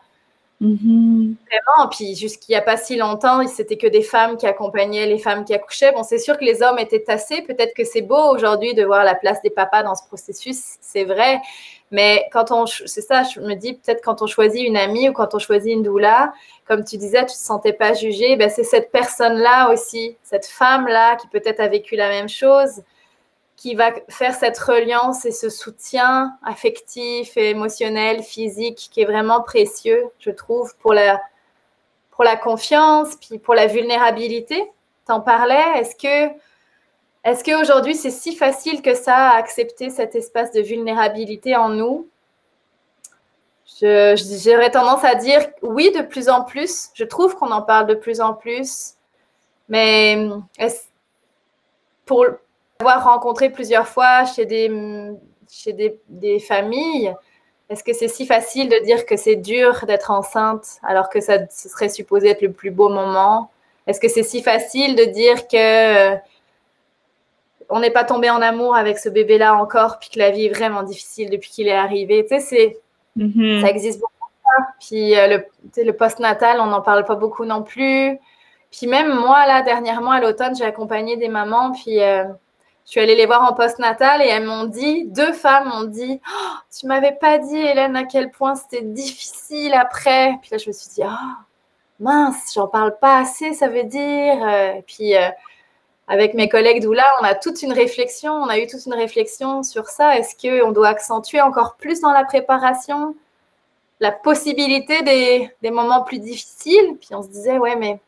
[0.59, 1.35] Mm-hmm.
[1.45, 5.19] Vraiment, puis jusqu'il n'y a pas si longtemps, c'était que des femmes qui accompagnaient les
[5.19, 5.91] femmes qui accouchaient.
[5.91, 7.43] Bon, c'est sûr que les hommes étaient tassés.
[7.43, 11.03] Peut-être que c'est beau aujourd'hui de voir la place des papas dans ce processus, c'est
[11.03, 11.39] vrai.
[11.91, 15.13] Mais quand on, c'est ça, je me dis peut-être quand on choisit une amie ou
[15.13, 16.33] quand on choisit une doula,
[16.65, 20.47] comme tu disais, tu ne te sentais pas jugée, ben c'est cette personne-là aussi, cette
[20.47, 22.81] femme-là qui peut-être a vécu la même chose,
[23.57, 30.05] qui va faire cette reliance et ce soutien affectif émotionnel, physique, qui est vraiment précieux,
[30.19, 31.19] je trouve, pour la,
[32.11, 34.71] pour la confiance, puis pour la vulnérabilité.
[35.05, 36.33] T'en parlais, est-ce que
[37.23, 42.07] est-ce qu'aujourd'hui c'est si facile que ça à accepter cet espace de vulnérabilité en nous?
[43.81, 46.89] J'aurais tendance à dire oui de plus en plus.
[46.93, 48.93] Je trouve qu'on en parle de plus en plus.
[49.67, 50.29] Mais
[52.05, 52.25] pour,
[52.79, 54.71] avoir rencontré plusieurs fois chez des,
[55.49, 57.13] chez des, familles,
[57.69, 61.39] est-ce que c'est si facile de dire que c'est dur d'être enceinte alors que ça
[61.49, 63.51] ce serait supposé être le plus beau moment?
[63.87, 66.15] Est-ce que c'est si facile de dire que euh,
[67.69, 70.53] on n'est pas tombé en amour avec ce bébé-là encore, puis que la vie est
[70.53, 72.23] vraiment difficile depuis qu'il est arrivé?
[72.23, 72.77] Tu sais, c'est,
[73.17, 73.61] mm-hmm.
[73.61, 74.13] ça existe beaucoup.
[74.79, 78.17] Puis euh, le, le post-natal, on n'en parle pas beaucoup non plus.
[78.71, 82.01] Puis même moi, là, dernièrement, à l'automne, j'ai accompagné des mamans, puis...
[82.01, 82.23] Euh,
[82.87, 86.21] je suis allée les voir en post-natal et elles m'ont dit, deux femmes m'ont dit,
[86.25, 90.37] oh, tu m'avais pas dit, Hélène, à quel point c'était difficile après.
[90.41, 91.43] Puis là, je me suis dit, oh,
[91.99, 94.47] mince, j'en parle pas assez, ça veut dire.
[94.47, 95.27] Et puis, euh,
[96.07, 99.63] avec mes collègues d'Oula, on a toute une réflexion, on a eu toute une réflexion
[99.63, 100.17] sur ça.
[100.17, 103.17] Est-ce qu'on doit accentuer encore plus dans la préparation
[103.99, 106.95] la possibilité des, des moments plus difficiles?
[107.01, 107.99] Puis on se disait, ouais, mais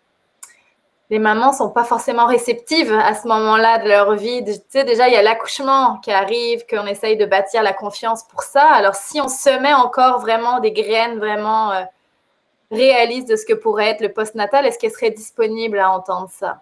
[1.10, 4.44] les mamans sont pas forcément réceptives à ce moment-là de leur vie.
[4.46, 8.24] Tu sais, déjà, il y a l'accouchement qui arrive, qu'on essaye de bâtir la confiance
[8.24, 8.64] pour ça.
[8.64, 11.82] Alors, si on se met encore vraiment des graines vraiment euh,
[12.70, 16.62] réalistes de ce que pourrait être le postnatal, est-ce qu'elle serait disponible à entendre ça?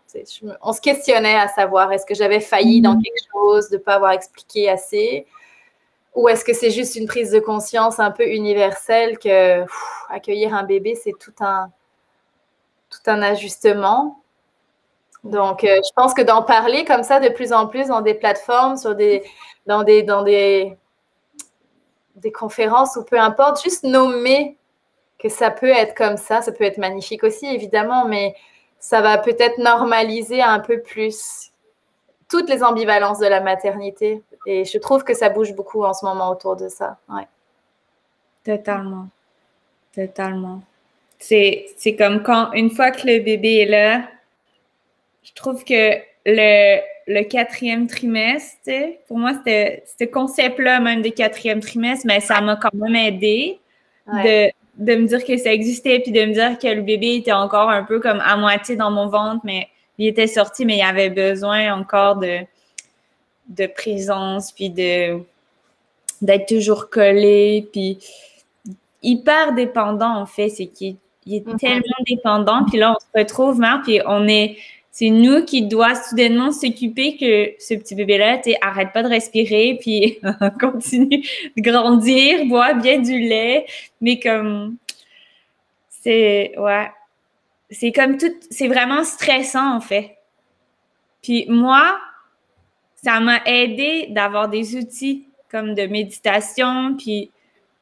[0.61, 3.03] on se questionnait à savoir, est-ce que j'avais failli dans mhm.
[3.03, 5.27] quelque chose, de ne pas avoir expliqué assez?
[6.15, 9.65] Ou est-ce que c'est juste une prise de conscience un peu universelle que
[10.09, 11.69] accueillir un bébé, c'est tout un,
[12.89, 14.21] tout un ajustement?
[15.23, 18.13] Donc, euh, je pense que d'en parler comme ça de plus en plus dans des
[18.13, 19.23] plateformes, sur des,
[19.65, 20.77] dans, des, dans des,
[22.15, 24.57] des conférences ou peu importe, juste nommer
[25.19, 28.35] que ça peut être comme ça, ça peut être magnifique aussi, évidemment, mais
[28.79, 31.51] ça va peut-être normaliser un peu plus
[32.29, 34.21] toutes les ambivalences de la maternité.
[34.45, 36.97] Et je trouve que ça bouge beaucoup en ce moment autour de ça.
[37.09, 37.27] Ouais.
[38.43, 39.07] Totalement.
[39.93, 40.61] Totalement.
[41.19, 44.03] C'est comme quand, une fois que le bébé est là,
[45.27, 48.71] je trouve que le, le quatrième trimestre,
[49.07, 53.59] pour moi, ce concept-là, même des quatrième trimestre, mais ça m'a quand même aidé
[54.07, 57.33] de, de, me dire que ça existait, puis de me dire que le bébé était
[57.33, 60.81] encore un peu comme à moitié dans mon ventre, mais il était sorti, mais il
[60.81, 62.39] avait besoin encore de,
[63.49, 65.19] de présence, puis de
[66.19, 67.99] d'être toujours collé, puis
[69.03, 70.49] hyper dépendant, en fait.
[70.49, 71.59] C'est qu'il est mm-hmm.
[71.59, 74.57] tellement dépendant, puis là, on se retrouve, Marc, puis on est
[74.97, 79.77] c'est nous qui doit soudainement s'occuper que ce petit bébé-là, tu arrête pas de respirer,
[79.79, 80.19] puis
[80.59, 81.21] continue
[81.55, 83.67] de grandir, boit bien du lait,
[84.01, 84.77] mais comme
[85.87, 86.89] c'est ouais,
[87.69, 90.17] c'est comme tout, c'est vraiment stressant en fait.
[91.21, 91.99] Puis moi,
[92.95, 97.29] ça m'a aidé d'avoir des outils comme de méditation, puis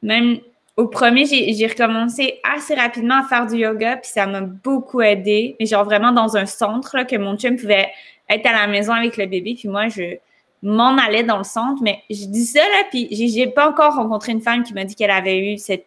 [0.02, 0.40] même
[0.76, 5.56] au premier, j'ai recommencé assez rapidement à faire du yoga, puis ça m'a beaucoup aidé.
[5.58, 7.90] Mais genre vraiment dans un centre, là, que mon chum pouvait
[8.28, 10.18] être à la maison avec le bébé, puis moi, je
[10.62, 11.82] m'en allais dans le centre.
[11.82, 14.94] Mais je dis ça, là, puis j'ai pas encore rencontré une femme qui m'a dit
[14.94, 15.86] qu'elle avait eu cette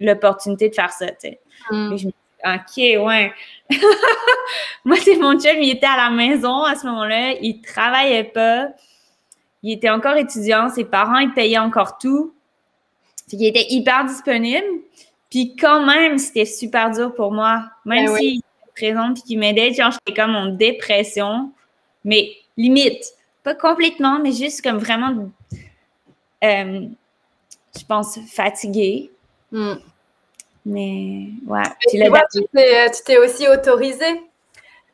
[0.00, 1.40] l'opportunité de faire ça, tu sais.
[1.70, 1.96] Mm.
[1.96, 3.32] je me dis, OK, ouais.
[4.84, 8.68] moi, c'est mon chum, il était à la maison à ce moment-là, il travaillait pas,
[9.62, 12.34] il était encore étudiant, ses parents, ils payaient encore tout.
[13.32, 14.66] Il était hyper disponible.
[15.30, 17.64] Puis quand même, c'était super dur pour moi.
[17.84, 21.52] Même ben s'il était présent et qu'il m'aidait, genre, j'étais comme en dépression.
[22.04, 23.04] Mais limite.
[23.42, 25.30] Pas complètement, mais juste comme vraiment,
[26.44, 26.86] euh,
[27.78, 29.10] je pense, fatiguée.
[29.50, 29.74] Hmm.
[30.66, 31.62] Mais ouais.
[31.90, 34.22] tu t'es aussi autorisé.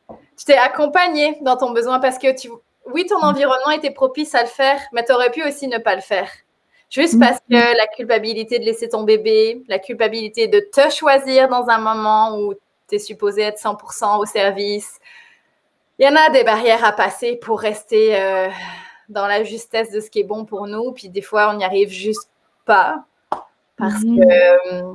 [0.09, 2.49] Tu t'es accompagné dans ton besoin parce que tu,
[2.93, 5.95] oui, ton environnement était propice à le faire, mais tu aurais pu aussi ne pas
[5.95, 6.29] le faire.
[6.89, 7.19] Juste mm.
[7.19, 11.79] parce que la culpabilité de laisser ton bébé, la culpabilité de te choisir dans un
[11.79, 12.53] moment où
[12.87, 14.99] tu es supposé être 100% au service.
[15.99, 18.49] Il y en a des barrières à passer pour rester euh,
[19.09, 20.93] dans la justesse de ce qui est bon pour nous.
[20.93, 22.29] Puis des fois, on n'y arrive juste
[22.65, 23.03] pas
[23.77, 24.19] parce mm.
[24.19, 24.93] que, euh,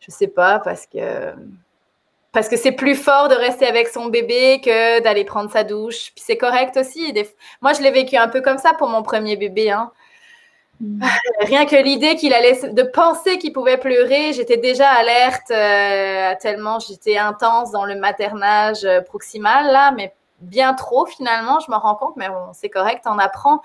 [0.00, 1.34] je sais pas, parce que
[2.32, 6.12] parce que c'est plus fort de rester avec son bébé que d'aller prendre sa douche.
[6.14, 7.12] Puis c'est correct aussi.
[7.60, 9.70] Moi, je l'ai vécu un peu comme ça pour mon premier bébé.
[9.70, 9.90] Hein.
[10.80, 11.04] Mm.
[11.40, 16.78] Rien que l'idée qu'il allait, de penser qu'il pouvait pleurer, j'étais déjà alerte euh, tellement
[16.78, 21.96] j'étais intense dans le maternage euh, proximal là, mais bien trop finalement, je me rends
[21.96, 23.60] compte, mais bon, c'est correct, on apprend.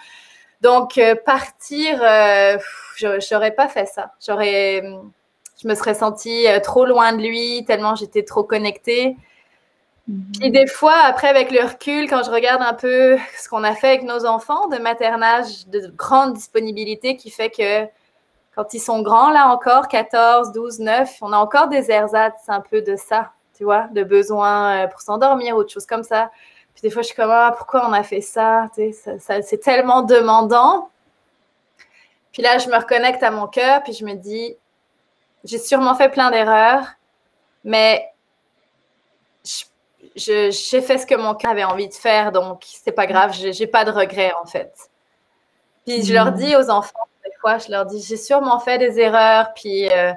[0.59, 1.99] Donc euh, partir,
[2.97, 4.11] je n'aurais pas fait ça.
[4.25, 4.83] J'aurais,
[5.61, 9.15] je me serais sentie trop loin de lui, tellement j'étais trop connectée.
[10.39, 13.73] Puis des fois, après, avec le recul, quand je regarde un peu ce qu'on a
[13.73, 17.85] fait avec nos enfants de maternage, de grande disponibilité qui fait que
[18.55, 22.61] quand ils sont grands, là encore, 14, 12, 9, on a encore des ersatz un
[22.61, 26.31] peu de ça, tu vois, de besoin euh, pour s'endormir, autre chose comme ça.
[26.73, 28.67] Puis des fois, je suis comme, ah, pourquoi on a fait ça,
[29.19, 30.89] ça c'est tellement demandant.
[32.31, 34.55] Puis là, je me reconnecte à mon cœur, puis je me dis,
[35.43, 36.85] j'ai sûrement fait plein d'erreurs,
[37.63, 38.13] mais
[40.15, 43.67] j'ai fait ce que mon cœur avait envie de faire, donc c'est pas grave, j'ai
[43.67, 44.71] pas de regrets en fait.
[45.85, 46.35] Puis je leur mm.
[46.35, 50.13] dis aux enfants, des fois, je leur dis, j'ai sûrement fait des erreurs, puis euh,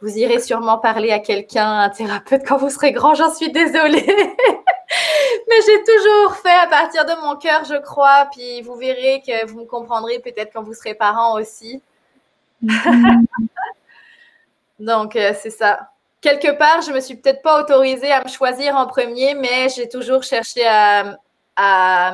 [0.00, 4.06] vous irez sûrement parler à quelqu'un, un thérapeute quand vous serez grand, j'en suis désolée.
[5.48, 9.46] Mais j'ai toujours fait à partir de mon cœur, je crois, puis vous verrez que
[9.46, 11.80] vous me comprendrez peut-être quand vous serez parents aussi.
[12.62, 13.24] Mm.
[14.80, 18.76] donc, euh, c'est ça quelque part, je me suis peut-être pas autorisée à me choisir
[18.76, 21.16] en premier, mais j'ai toujours cherché à,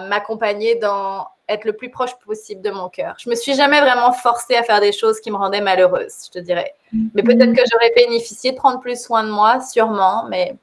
[0.09, 3.17] m'accompagner dans être le plus proche possible de mon cœur.
[3.19, 6.31] Je me suis jamais vraiment forcée à faire des choses qui me rendaient malheureuse, je
[6.31, 6.75] te dirais.
[6.93, 10.55] Mais peut-être que j'aurais bénéficié de prendre plus soin de moi, sûrement, mais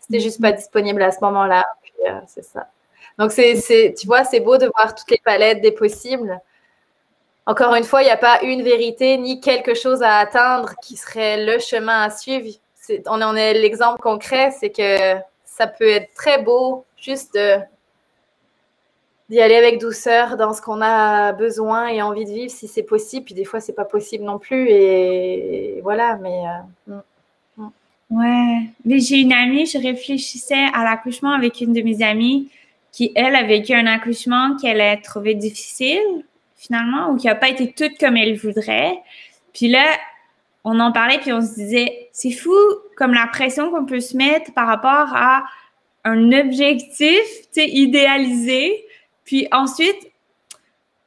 [0.00, 1.64] c'était juste pas disponible à ce moment-là.
[2.06, 2.66] Euh, c'est ça.
[3.18, 6.40] Donc, c'est, tu vois, c'est beau de voir toutes les palettes des possibles.
[7.46, 10.96] Encore une fois, il n'y a pas une vérité ni quelque chose à atteindre qui
[10.96, 12.48] serait le chemin à suivre.
[13.06, 17.38] on est l'exemple concret, c'est que ça peut être très beau juste
[19.28, 22.82] d'y aller avec douceur dans ce qu'on a besoin et envie de vivre si c'est
[22.82, 23.26] possible.
[23.26, 24.68] Puis des fois, c'est pas possible non plus.
[24.68, 26.42] Et, voilà, mais.
[26.88, 27.02] Euh, mm,
[27.58, 27.70] mm.
[28.10, 32.50] Ouais, mais j'ai une amie, je réfléchissais à l'accouchement avec une de mes amies
[32.92, 36.24] qui, elle, a vécu un accouchement qu'elle a trouvé difficile
[36.66, 38.98] finalement, ou qui n'a pas été toute comme elle voudrait.
[39.52, 39.84] Puis là,
[40.64, 42.56] on en parlait, puis on se disait, c'est fou
[42.96, 45.44] comme la pression qu'on peut se mettre par rapport à
[46.04, 48.84] un objectif, tu idéalisé.
[49.24, 50.10] Puis ensuite,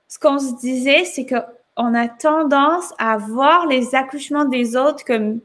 [0.07, 5.39] ce qu'on se disait, c'est qu'on a tendance à voir les accouchements des autres comme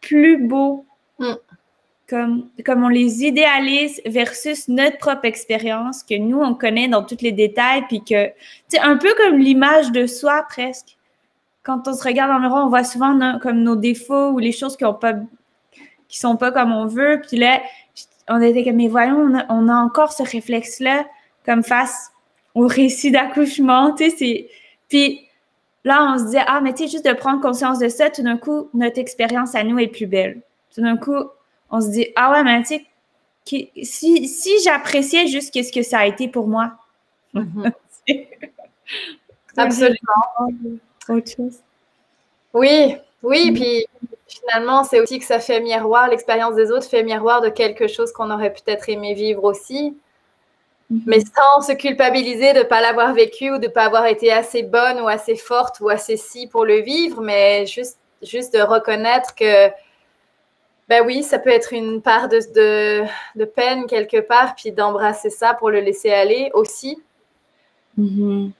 [0.00, 0.84] plus beaux.
[1.18, 1.34] Mm.
[2.12, 7.22] Comme, comme on les idéalise versus notre propre expérience que nous, on connaît dans tous
[7.22, 8.30] les détails, puis que,
[8.68, 10.98] c'est un peu comme l'image de soi presque.
[11.62, 14.52] Quand on se regarde dans le miroir, on voit souvent comme nos défauts ou les
[14.52, 15.14] choses qui ont pas
[16.18, 17.22] sont pas comme on veut.
[17.26, 17.60] Puis là,
[18.28, 21.06] on était comme, mais voyons, on a, encore ce réflexe-là
[21.44, 22.12] comme face
[22.54, 24.48] au récit d'accouchement, tu sais,
[24.88, 25.26] Puis
[25.84, 28.22] là, on se dit, ah, mais tu sais, juste de prendre conscience de ça, tout
[28.22, 30.42] d'un coup, notre expérience à nous est plus belle.
[30.74, 31.16] Tout d'un coup,
[31.72, 32.86] on se dit, ah ouais, mais tu
[33.46, 36.74] sais, si, si j'appréciais juste qu'est-ce que ça a été pour moi.
[37.34, 37.72] Mm-hmm.
[39.56, 39.98] Absolument.
[41.08, 41.58] Autre chose.
[42.52, 43.54] Oui, oui, mm.
[43.54, 43.86] puis
[44.28, 48.12] finalement, c'est aussi que ça fait miroir, l'expérience des autres fait miroir de quelque chose
[48.12, 49.96] qu'on aurait peut-être aimé vivre aussi,
[50.92, 51.02] mm-hmm.
[51.06, 54.30] mais sans se culpabiliser de ne pas l'avoir vécu ou de ne pas avoir été
[54.30, 58.60] assez bonne ou assez forte ou assez si pour le vivre, mais juste, juste de
[58.60, 59.70] reconnaître que,
[60.92, 65.30] ben oui, ça peut être une part de, de, de peine quelque part, puis d'embrasser
[65.30, 67.02] ça pour le laisser aller aussi.
[67.98, 68.50] Mm-hmm.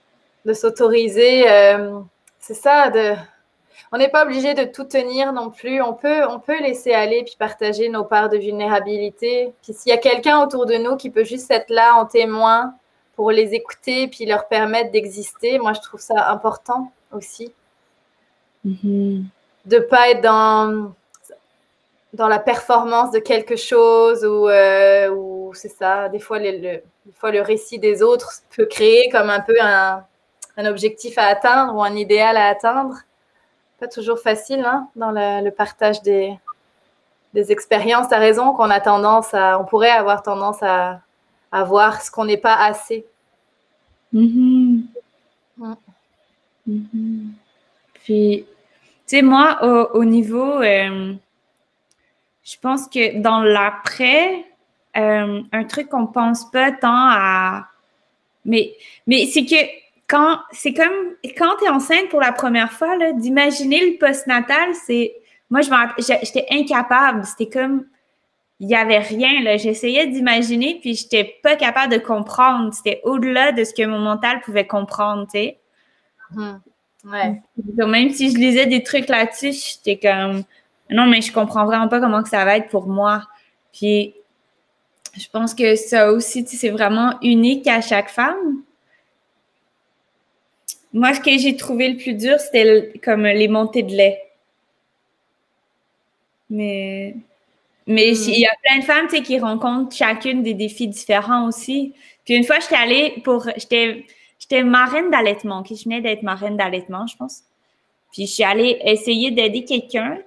[0.43, 1.99] De s'autoriser, euh,
[2.39, 3.13] c'est ça, de
[3.91, 5.79] on n'est pas obligé de tout tenir non plus.
[5.83, 9.53] On peut, on peut laisser aller puis partager nos parts de vulnérabilité.
[9.61, 12.73] Puis s'il y a quelqu'un autour de nous qui peut juste être là en témoin
[13.15, 17.53] pour les écouter puis leur permettre d'exister, moi je trouve ça important aussi.
[18.65, 19.21] Mm-hmm.
[19.67, 20.95] De pas être dans
[22.13, 26.09] dans la performance de quelque chose ou, euh, c'est ça.
[26.09, 26.81] Des fois, le, des
[27.15, 30.03] fois, le récit des autres peut créer comme un peu un,
[30.57, 32.97] un objectif à atteindre ou un idéal à atteindre
[33.83, 36.33] pas toujours facile hein, dans le, partage des,
[37.33, 38.07] des expériences.
[38.07, 41.01] Tu as raison qu'on a tendance à, on pourrait avoir tendance à,
[41.51, 43.05] à voir ce qu'on n'est pas assez.
[44.13, 44.81] Mm-hmm.
[46.69, 47.25] Mm-hmm.
[48.03, 51.13] Puis, tu sais, moi, au, niveau, euh,
[52.43, 54.45] je pense que dans l'après,
[54.97, 57.67] euh, un truc qu'on pense pas tant à.
[58.45, 58.73] Mais,
[59.07, 59.55] mais c'est que
[60.07, 65.15] quand c'est comme quand tu es enceinte pour la première fois, d'imaginer le postnatal, c'est.
[65.49, 65.61] Moi,
[65.97, 67.25] j'étais incapable.
[67.25, 67.85] C'était comme.
[68.59, 69.57] Il n'y avait rien.
[69.57, 72.73] J'essayais d'imaginer, puis je n'étais pas capable de comprendre.
[72.73, 75.59] C'était au-delà de ce que mon mental pouvait comprendre, tu sais.
[76.35, 76.59] Mm-hmm.
[77.05, 77.41] Ouais.
[77.85, 80.43] même si je lisais des trucs là-dessus, j'étais comme.
[80.89, 83.23] Non, mais je comprends vraiment pas comment que ça va être pour moi.
[83.73, 84.13] Puis,
[85.17, 88.63] je pense que ça aussi, c'est vraiment unique à chaque femme.
[90.91, 94.21] Moi, ce que j'ai trouvé le plus dur, c'était comme les montées de lait.
[96.49, 97.15] Mais,
[97.87, 98.29] mais hmm.
[98.29, 101.93] il y a plein de femmes qui rencontrent chacune des défis différents aussi.
[102.25, 103.47] Puis une fois, j'étais allée pour.
[103.57, 104.05] J'étais,
[104.39, 105.63] j'étais marraine d'allaitement.
[105.67, 107.43] Je venais d'être marraine d'allaitement, je pense.
[108.11, 110.19] Puis je suis allée essayer d'aider quelqu'un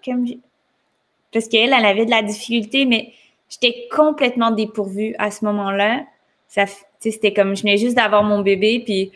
[1.37, 3.12] parce qu'elle, elle avait de la difficulté, mais
[3.49, 6.05] j'étais complètement dépourvue à ce moment-là.
[6.49, 6.64] Ça,
[7.01, 9.12] c'était comme je venais juste d'avoir mon bébé, puis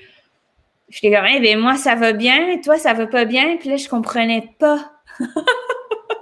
[0.90, 3.56] J'étais comme, eh bien, moi, ça va bien, toi, ça va pas bien?
[3.56, 4.90] Puis là, je comprenais pas.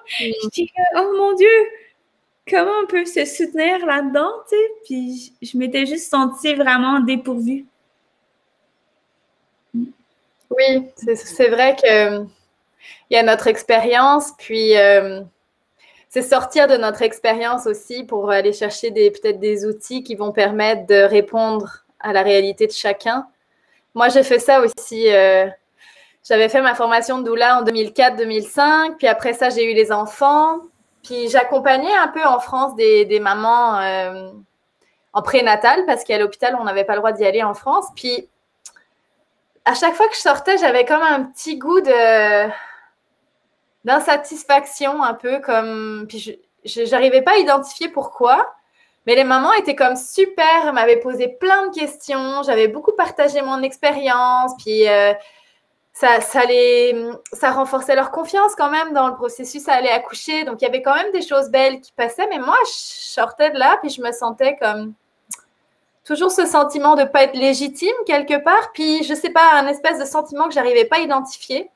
[0.07, 1.49] J'étais oh mon Dieu,
[2.49, 4.71] comment on peut se soutenir là-dedans, tu sais?
[4.85, 7.65] Puis je, m'étais juste sentie vraiment dépourvue.
[9.75, 12.25] Oui, c'est vrai que
[13.11, 15.23] il y a notre expérience, puis euh,
[16.09, 20.87] c'est sortir de notre expérience aussi pour aller chercher peut-être des outils qui vont permettre
[20.87, 23.27] de répondre à la réalité de chacun.
[23.95, 25.13] Moi, j'ai fait ça aussi.
[25.13, 25.47] Euh,
[26.25, 30.59] j'avais fait ma formation de doula en 2004-2005, puis après ça, j'ai eu les enfants.
[31.03, 34.31] Puis j'accompagnais un peu en France des, mamans euh,
[35.13, 37.87] en prénatal parce qu'à l'hôpital, on n'avait pas le droit d'y aller en France.
[37.97, 38.29] Puis
[39.65, 42.49] à chaque fois que je sortais, j'avais comme un petit goût de
[43.89, 48.47] d'insatisfaction un peu comme puis je n'arrivais pas à identifier pourquoi
[49.09, 53.63] mais les mamans étaient comme super, m'avaient posé plein de questions, j'avais beaucoup partagé mon
[53.63, 55.15] expérience, puis euh,
[55.95, 56.43] ça, ça,
[57.33, 60.45] ça renforçait leur confiance quand même dans le processus à aller accoucher.
[60.45, 63.49] Donc il y avait quand même des choses belles qui passaient, mais moi je sortais
[63.49, 64.93] de là, puis je me sentais comme
[66.05, 69.69] toujours ce sentiment de ne pas être légitime quelque part, puis je sais pas, un
[69.69, 71.71] espèce de sentiment que j'arrivais pas à identifier.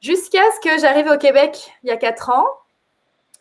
[0.00, 2.46] Jusqu'à ce que j'arrive au Québec il y a quatre ans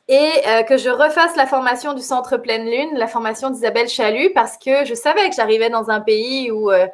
[0.08, 4.32] et euh, que je refasse la formation du Centre Pleine Lune, la formation d'Isabelle Chalut,
[4.34, 6.88] parce que je savais que j'arrivais dans un pays où, euh,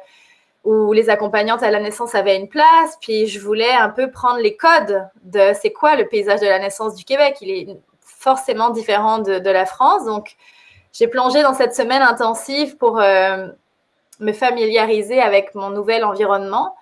[0.64, 4.40] où les accompagnantes à la naissance avaient une place, puis je voulais un peu prendre
[4.40, 7.36] les codes de c'est quoi le paysage de la naissance du Québec.
[7.40, 7.68] Il est
[8.00, 10.34] forcément différent de, la France, donc
[10.92, 13.46] j'ai plongé dans cette semaine intensive pour, euh,
[14.20, 16.74] me familiariser avec mon nouvel environnement.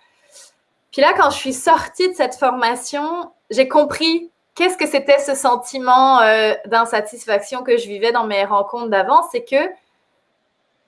[0.92, 5.34] Puis là, quand je suis sortie de cette formation, j'ai compris qu'est-ce que c'était ce
[5.34, 9.22] sentiment euh, d'insatisfaction que je vivais dans mes rencontres d'avant.
[9.32, 9.70] C'est que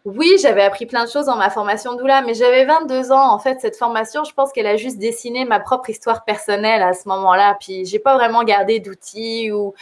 [0.04, 3.32] oui, j'avais appris plein de choses dans ma formation doula, mais j'avais 22 ans.
[3.32, 6.92] En fait, cette formation, je pense qu'elle a juste dessiné ma propre histoire personnelle à
[6.92, 7.56] ce moment-là.
[7.58, 9.72] Puis, j'ai pas vraiment gardé d'outils ou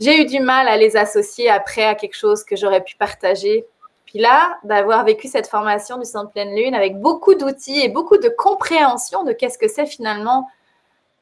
[0.00, 3.66] j'ai eu du mal à les associer après à quelque chose que j'aurais pu partager.
[4.08, 8.16] Puis là, d'avoir vécu cette formation du Centre Pleine Lune avec beaucoup d'outils et beaucoup
[8.16, 10.48] de compréhension de qu'est-ce que c'est finalement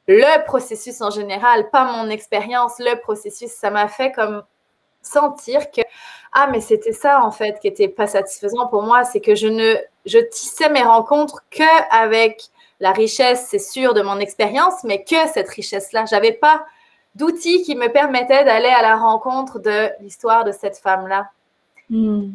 [0.06, 4.44] le processus en général, pas mon expérience, le processus, ça m'a fait comme
[5.02, 5.80] sentir que
[6.32, 9.48] ah mais c'était ça en fait qui était pas satisfaisant pour moi, c'est que je
[9.48, 9.74] ne
[10.04, 15.26] je tissais mes rencontres que avec la richesse, c'est sûr, de mon expérience, mais que
[15.32, 16.64] cette richesse-là, j'avais pas
[17.16, 21.30] d'outils qui me permettaient d'aller à la rencontre de l'histoire de cette femme-là.
[21.88, 22.32] Hmm.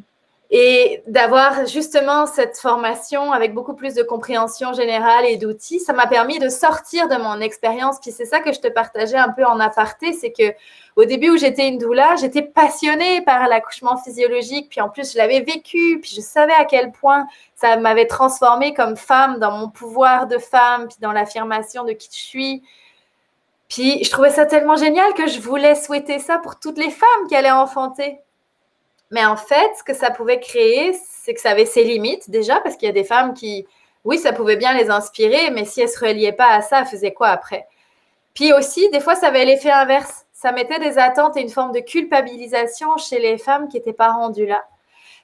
[0.53, 6.07] Et d'avoir justement cette formation avec beaucoup plus de compréhension générale et d'outils, ça m'a
[6.07, 7.99] permis de sortir de mon expérience.
[8.01, 10.53] Puis c'est ça que je te partageais un peu en aparté, c'est que
[10.97, 14.67] au début où j'étais une doula, j'étais passionnée par l'accouchement physiologique.
[14.69, 15.99] Puis en plus, je l'avais vécu.
[16.01, 20.37] Puis je savais à quel point ça m'avait transformée comme femme dans mon pouvoir de
[20.37, 22.63] femme, puis dans l'affirmation de qui je suis.
[23.69, 27.27] Puis je trouvais ça tellement génial que je voulais souhaiter ça pour toutes les femmes
[27.29, 28.19] qui allaient enfanter.
[29.11, 32.59] Mais en fait, ce que ça pouvait créer, c'est que ça avait ses limites déjà,
[32.61, 33.67] parce qu'il y a des femmes qui,
[34.05, 36.79] oui, ça pouvait bien les inspirer, mais si elles ne se reliaient pas à ça,
[36.79, 37.67] elles faisaient quoi après?
[38.33, 40.25] Puis aussi, des fois, ça avait l'effet inverse.
[40.31, 44.11] Ça mettait des attentes et une forme de culpabilisation chez les femmes qui n'étaient pas
[44.11, 44.63] rendues là.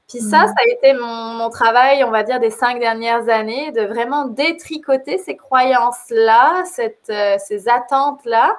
[0.10, 0.48] Puis ça, mmh.
[0.48, 5.18] ça a été mon, travail, on va dire, des cinq dernières années, de vraiment détricoter
[5.18, 6.64] ces croyances-là,
[7.10, 8.58] euh, ces attentes-là,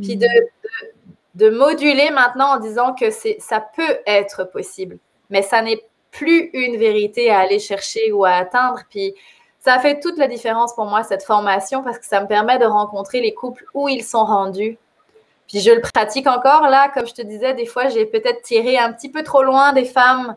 [0.00, 1.03] puis de, mmh
[1.34, 4.98] de moduler maintenant en disant que ça peut être possible,
[5.30, 8.80] mais ça n'est plus une vérité à aller chercher ou à atteindre.
[8.88, 9.14] Puis
[9.60, 12.66] ça fait toute la différence pour moi, cette formation, parce que ça me permet de
[12.66, 14.78] rencontrer les couples où ils sont rendus.
[15.48, 18.78] Puis je le pratique encore là, comme je te disais, des fois j'ai peut-être tiré
[18.78, 20.36] un petit peu trop loin des femmes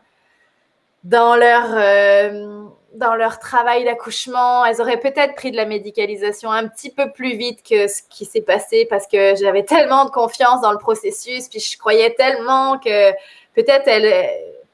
[1.04, 4.66] dans leur, euh, dans leur travail d'accouchement.
[4.66, 8.26] Elles auraient peut-être pris de la médicalisation un petit peu plus vite que ce qui
[8.26, 12.78] s'est passé parce que j'avais tellement de confiance dans le processus, puis je croyais tellement
[12.80, 13.12] que
[13.54, 14.30] peut-être elles,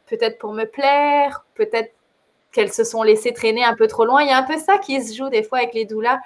[0.07, 1.91] peut-être pour me plaire, peut-être
[2.51, 4.21] qu'elles se sont laissées traîner un peu trop loin.
[4.21, 6.19] Il y a un peu ça qui se joue des fois avec les doulas.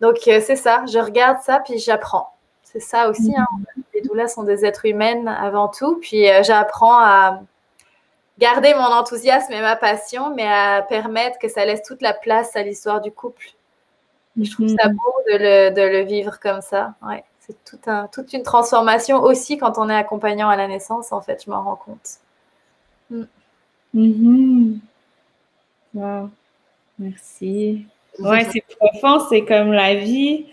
[0.00, 2.32] Donc euh, c'est ça, je regarde ça puis j'apprends.
[2.62, 3.34] C'est ça aussi.
[3.36, 3.46] Hein.
[3.94, 5.98] Les doulas sont des êtres humains avant tout.
[6.00, 7.40] Puis euh, j'apprends à,
[8.38, 12.56] garder mon enthousiasme et ma passion, mais à permettre que ça laisse toute la place
[12.56, 13.46] à l'histoire du couple.
[14.40, 14.96] je trouve ça mhm.
[14.96, 16.94] beau de le, vivre comme ça.
[17.02, 17.24] Ouais.
[17.40, 21.20] C'est tout un, toute une transformation aussi quand on est accompagnant à la naissance, en
[21.20, 22.18] fait, je m'en rends compte.
[23.10, 23.22] Mm.
[23.94, 24.80] Mhm.
[25.94, 26.30] Wow.
[26.98, 27.86] Merci.
[28.18, 30.46] Ouais, c'est profond, c'est comme la vie.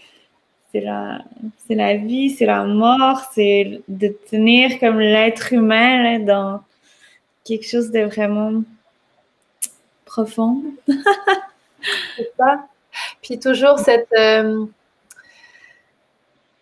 [0.72, 1.20] C'est la,
[1.68, 6.62] c'est la vie, c'est la mort, c'est de tenir comme l'être humain dans,
[7.44, 8.64] quelque chose de vraiment
[10.06, 10.62] profond.
[10.88, 12.66] C'est ça.
[13.22, 14.12] Puis toujours cette...
[14.18, 14.66] Euh,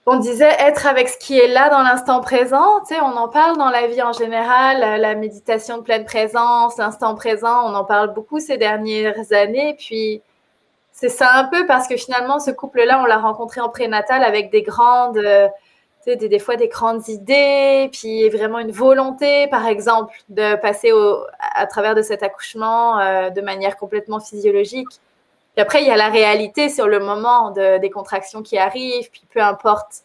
[0.09, 2.79] on disait être avec ce qui est là dans l'instant présent.
[2.87, 6.77] Tu sais, on en parle dans la vie en général, la méditation de pleine présence,
[6.77, 9.75] l'instant présent, on en parle beaucoup ces dernières années.
[9.77, 10.21] Puis
[10.93, 14.49] c'est ça un peu parce que finalement, ce couple-là, on l'a rencontré en prénatal avec
[14.49, 15.17] des grandes...
[15.17, 15.47] Euh,
[16.15, 20.91] des, fois des grandes idées, puis vraiment une volonté, par exemple, de passer
[21.39, 24.87] à travers de cet accouchement euh, de manière complètement physiologique.
[24.89, 29.09] Puis après, il y a la réalité sur le moment de, des contractions qui arrivent,
[29.11, 30.03] puis peu importe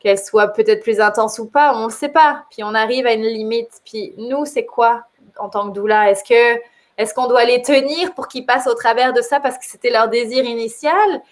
[0.00, 2.44] qu'elles soient peut-être plus intenses ou pas, on ne le sait pas.
[2.50, 3.80] Puis on arrive à une limite.
[3.84, 5.04] Puis nous, c'est quoi
[5.38, 6.10] en tant que doula?
[6.10, 6.60] Est-ce que
[6.96, 9.90] est-ce qu'on doit les tenir pour qu'ils passent au travers de ça parce que c'était
[9.90, 11.22] leur désir initial?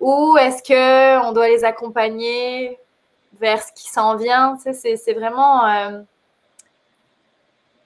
[0.00, 2.78] Ou est-ce qu'on doit les accompagner
[3.40, 4.56] vers ce qui s'en vient.
[4.58, 5.66] c'est vraiment.
[5.66, 6.02] Euh,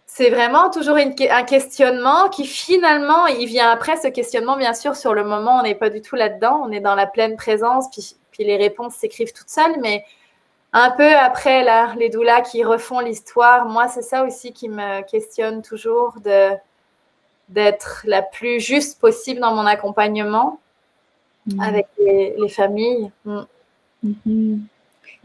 [0.08, 5.12] c'est vraiment toujours un questionnement qui finalement, il vient après ce questionnement, bien sûr, sur
[5.12, 8.16] le moment, on n'est pas du tout là-dedans, on est dans la pleine présence, puis,
[8.30, 10.06] puis les réponses s'écrivent toutes seules, mais
[10.72, 15.02] un peu après, là, les doulas qui refont l'histoire, moi, c'est ça aussi qui me
[15.02, 16.50] questionne toujours de
[17.48, 20.58] d'être la plus juste possible dans mon accompagnement
[21.46, 21.60] mmh.
[21.60, 23.10] avec les, familles.
[23.24, 23.40] Mmh.
[24.02, 24.56] Mmh.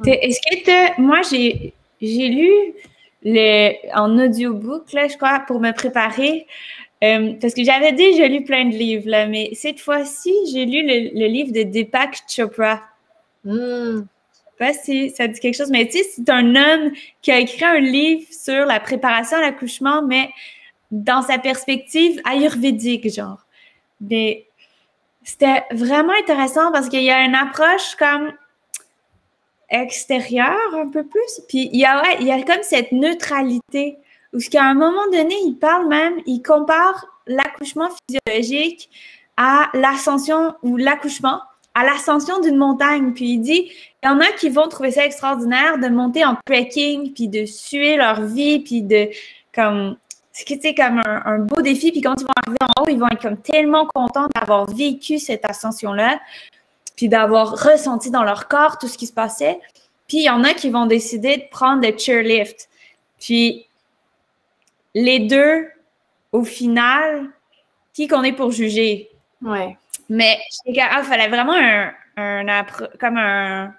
[0.06, 2.52] Est-ce que moi, j'ai lu
[3.24, 6.48] le, en audiobook, là, je crois, pour me préparer.
[7.04, 10.84] Euh, parce que j'avais déjà lu plein de livres, là, mais cette fois-ci, j'ai lu
[10.86, 12.82] le, livre de Deepak Chopra.
[13.44, 13.52] Hmm.
[13.52, 14.06] Je ne sais
[14.60, 16.92] pas si ça dit quelque chose, mais tu sais, c'est un homme
[17.24, 20.30] qui a écrit un livre sur la préparation à l'accouchement, mais
[20.92, 23.48] dans sa perspective ayurvédique, genre.
[24.00, 24.46] Mais
[25.24, 28.32] c'était vraiment intéressant parce qu'il y a une approche comme
[29.72, 31.42] extérieure un peu plus.
[31.48, 33.98] Puis il y a, ouais, il y a comme cette neutralité
[34.34, 38.90] où qu'à un moment donné, il parle même, il compare l'accouchement physiologique
[39.38, 41.42] à l'ascension ou l'accouchement
[41.74, 43.14] à l'ascension d'une montagne.
[43.14, 43.72] Puis il dit,
[44.04, 47.46] il y en a qui vont trouver ça extraordinaire de monter en trekking, puis de
[47.46, 49.10] suer leur vie, puis de
[49.54, 49.98] comme
[50.34, 51.92] c'est comme un, un, beau défi.
[51.92, 55.20] Puis quand ils vont arriver en haut, ils vont être comme tellement contents d'avoir vécu
[55.20, 56.20] cette ascension-là,
[56.96, 59.60] puis d'avoir ressenti dans leur corps tout ce qui se passait.
[60.08, 62.70] Puis il y en a qui vont décider de prendre le chairlift.
[63.20, 63.68] Puis
[64.94, 65.68] les deux,
[66.32, 67.30] au final,
[67.94, 69.10] qui qu'on est pour juger?
[69.42, 69.78] Ouais.
[70.10, 72.66] Mais il fallait vraiment un, un
[73.00, 73.74] comme un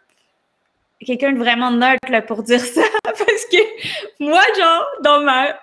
[1.05, 2.83] quelqu'un de vraiment neutre pour dire ça.
[3.05, 5.59] Parce que moi, genre, dans ma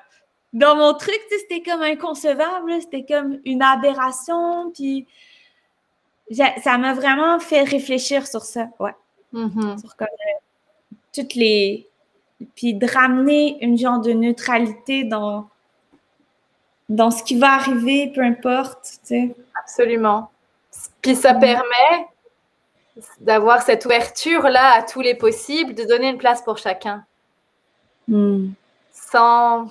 [0.53, 5.05] dans mon truc, c'était comme inconcevable, c'était comme une aberration, puis
[6.31, 8.95] ça m'a vraiment fait réfléchir sur ça, ouais.
[9.33, 9.79] Mm-hmm.
[9.79, 11.87] Sur comme, euh, toutes les...
[12.55, 15.49] Puis de ramener une genre de neutralité dans,
[16.87, 19.35] dans ce qui va arriver, peu importe, tu sais.
[19.59, 20.31] Absolument.
[21.01, 22.07] Puis ça permet
[23.19, 27.03] d'avoir cette ouverture-là à tous les possibles, de donner une place pour chacun.
[28.07, 28.51] Mm.
[28.93, 29.69] Sans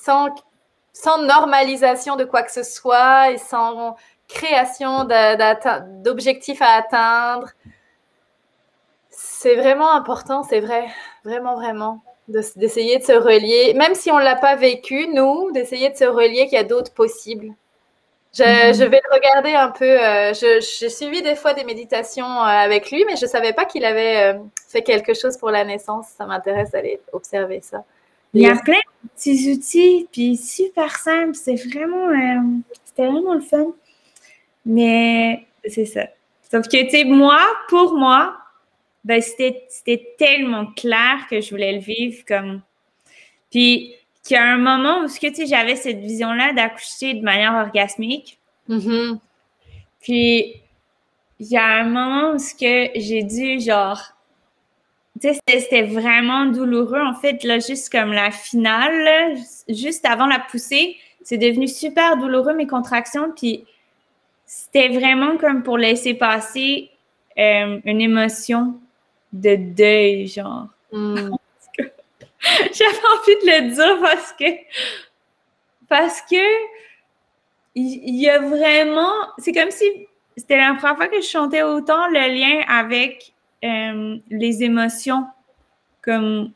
[0.00, 0.28] sans,
[0.92, 3.96] sans normalisation de quoi que ce soit et sans
[4.32, 5.06] création
[6.02, 7.48] d'objectifs à atteindre.
[9.10, 10.86] C'est vraiment important, c'est vrai,
[11.24, 15.90] vraiment, vraiment, d'essayer de, se relier, même si on ne l'a pas vécu, nous, d'essayer
[15.90, 17.48] de se relier qu'il y a d'autres possibles.
[18.32, 18.78] Je, mm-hmm.
[18.78, 19.84] je, vais le regarder un peu.
[19.84, 23.64] Euh, J'ai suivi des fois des méditations euh, avec lui, mais je ne savais pas
[23.64, 26.06] qu'il avait euh, fait quelque chose pour la naissance.
[26.16, 27.84] Ça m'intéresse d'aller observer ça.
[28.32, 31.34] Il y a plein de petits outils, puis super simple.
[31.34, 32.40] C'est vraiment, euh,
[32.84, 33.72] c'était vraiment le fun.
[34.64, 36.06] Mais c'est ça.
[36.50, 38.36] Sauf que, tu sais, moi, pour moi,
[39.04, 42.60] ben, c'était tellement clair que je voulais le vivre comme.
[43.50, 47.54] Puis qu'il y a un moment où, tu sais, j'avais cette vision-là d'accoucher de manière
[47.54, 48.38] orgasmique.
[48.68, 49.18] Mm-hmm.
[50.00, 50.54] Puis
[51.40, 54.00] il y a un moment où j'ai dû, genre,
[55.20, 57.00] c'était vraiment douloureux.
[57.00, 59.36] En fait, là, juste comme la finale,
[59.68, 63.32] juste avant la poussée, c'est devenu super douloureux, mes contractions.
[63.34, 63.64] Puis
[64.52, 66.90] c'était vraiment comme pour laisser passer
[67.38, 68.80] euh, une émotion
[69.32, 70.66] de deuil, genre.
[70.90, 71.14] Hmm.
[71.78, 74.44] J'avais envie de le dire parce que
[75.88, 76.44] parce que
[77.76, 79.84] il y, a vraiment c'est comme si
[80.36, 83.32] c'était la première fois que je chantais autant le lien avec
[83.64, 85.26] euh, les émotions,
[86.02, 86.50] comme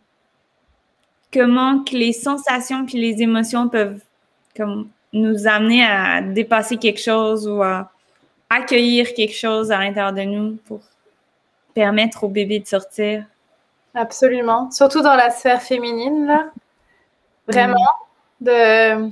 [1.33, 4.03] comment que les sensations puis les émotions peuvent
[4.57, 7.91] comme nous amener à dépasser quelque chose ou à
[8.51, 10.81] accueillir quelque chose à l'intérieur de nous pour
[11.73, 13.25] permettre au bébé de sortir.
[13.95, 14.71] Absolument.
[14.71, 16.51] Surtout dans la sphère féminine, là.
[17.49, 17.89] Vraiment.
[18.41, 19.09] De,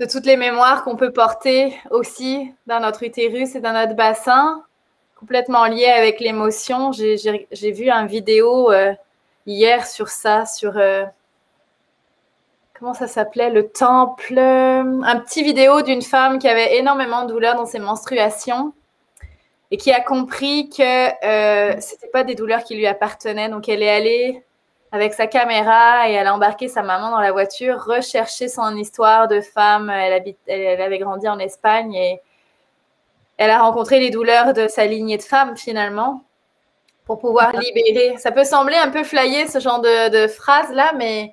[0.00, 4.62] de toutes les mémoires qu'on peut porter aussi dans notre utérus et dans notre bassin
[5.24, 6.92] complètement lié avec l'émotion.
[6.92, 8.92] J'ai vu un vidéo euh,
[9.46, 11.04] hier sur ça, sur euh,
[12.78, 17.56] comment ça s'appelait, le temple, un petit vidéo d'une femme qui avait énormément de douleurs
[17.56, 18.72] dans ses menstruations
[19.70, 20.82] et qui a compris que
[21.24, 23.48] euh, c'était pas des douleurs qui lui appartenaient.
[23.48, 24.42] Donc elle est allée
[24.92, 29.26] avec sa caméra et elle a embarqué sa maman dans la voiture, rechercher son histoire
[29.26, 29.90] de femme.
[29.90, 32.20] Elle, elle avait grandi en Espagne et
[33.36, 36.22] elle a rencontré les douleurs de sa lignée de femmes finalement
[37.04, 38.16] pour pouvoir libérer.
[38.18, 41.32] Ça peut sembler un peu flyé ce genre de, phrase-là, mais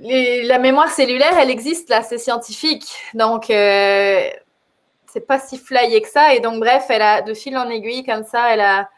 [0.00, 2.90] la mémoire cellulaire, elle existe là, c'est scientifique.
[3.14, 4.28] Donc, euh,
[5.06, 6.34] c'est pas si flyé que ça.
[6.34, 8.88] Et donc, bref, elle a de fil en aiguille comme ça, elle a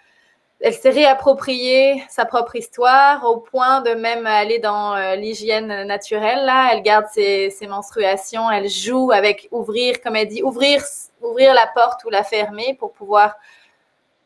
[0.64, 6.44] elle s'est réappropriée sa propre histoire au point de même aller dans euh, l'hygiène naturelle.
[6.44, 10.80] Là, elle garde ses, ses, menstruations, elle joue avec ouvrir, comme elle dit, ouvrir,
[11.20, 13.34] ouvrir la porte ou la fermer pour pouvoir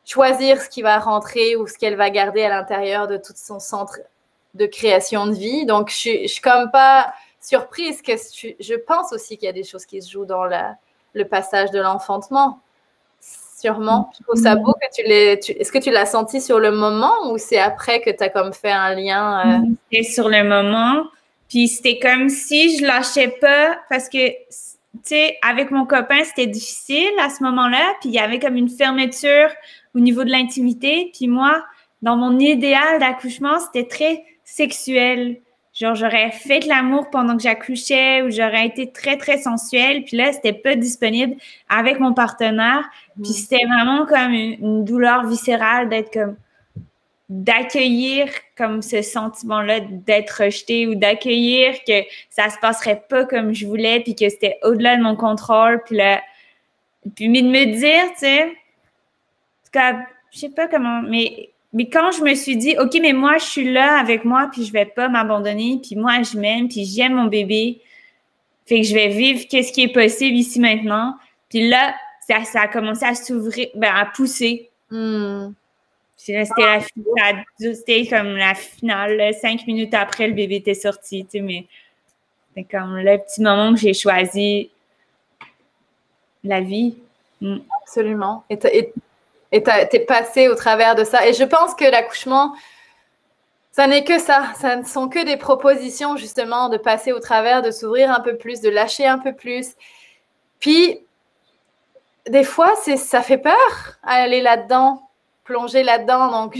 [0.05, 3.59] choisir ce qui va rentrer ou ce qu'elle va garder à l'intérieur de tout son
[3.59, 3.99] centre
[4.57, 5.67] de création de vie.
[5.67, 9.65] Donc, je, je suis comme pas surprise que je pense aussi qu'il y a des
[9.65, 10.77] choses qui se jouent dans la,
[11.15, 12.61] le passage de l'enfantement
[13.59, 14.11] sûrement.
[14.17, 15.33] Je trouve ça beau que tu l'aies.
[15.35, 18.53] Est-ce que tu l'as senti sur le moment ou c'est après que tu as comme
[18.53, 19.63] fait un lien?
[19.63, 19.67] Euh?
[19.91, 21.05] C'était sur le moment.
[21.49, 24.37] Puis c'était comme si je lâchais pas parce que, tu
[25.05, 27.95] sais, avec mon copain, c'était difficile à ce moment-là.
[28.01, 29.49] Puis il y avait comme une fermeture
[29.95, 31.11] au niveau de l'intimité.
[31.15, 31.65] Puis moi,
[32.03, 34.25] dans mon idéal d'accouchement, c'était très
[34.57, 35.37] sexuel.
[35.75, 40.17] genre j'aurais fait de l'amour pendant que j'accouchais ou j'aurais été très très sensuelle puis
[40.17, 41.37] là c'était pas disponible
[41.69, 42.89] avec mon partenaire
[43.23, 43.35] puis mm.
[43.35, 46.37] c'était vraiment comme une, douleur viscérale d'être comme
[47.29, 53.53] d'accueillir comme ce sentiment là d'être rejeté ou d'accueillir que ça se passerait pas comme
[53.53, 56.23] je voulais puis que c'était au-delà de mon contrôle puis là
[57.15, 58.57] puis mais de me dire tu sais
[60.33, 63.45] je sais pas comment mais mais quand je me suis dit, OK, mais moi, je
[63.45, 67.13] suis là avec moi, puis je vais pas m'abandonner, puis moi, je m'aime, puis j'aime
[67.13, 67.83] mon bébé,
[68.65, 71.19] fait que je vais vivre qu'est-ce qui est possible ici maintenant.
[71.51, 71.95] Puis là,
[72.27, 74.71] ça, ça a commencé à s'ouvrir, ben, à pousser.
[74.91, 75.51] Hmm.
[76.17, 76.47] C'était
[78.09, 81.67] comme la finale, cinq minutes après, le bébé était sorti, tu sais, mais
[82.55, 84.71] c'est comme le petit moment que j'ai choisi
[86.43, 86.97] la vie.
[87.43, 87.59] Hmm.
[87.83, 88.45] Absolument.
[88.49, 88.95] Et, et
[89.63, 91.27] tu es passé au travers de ça.
[91.27, 92.55] Et je pense que l'accouchement,
[93.73, 94.53] ça n'est que ça.
[94.59, 98.37] Ça ne sont que des propositions, justement, de passer au travers, de s'ouvrir un peu
[98.37, 99.75] plus, de lâcher un peu plus.
[100.61, 101.01] Puis,
[102.29, 105.03] des fois, ça fait peur aller là-dedans,
[105.45, 106.31] plonger là-dedans.
[106.31, 106.59] Donc,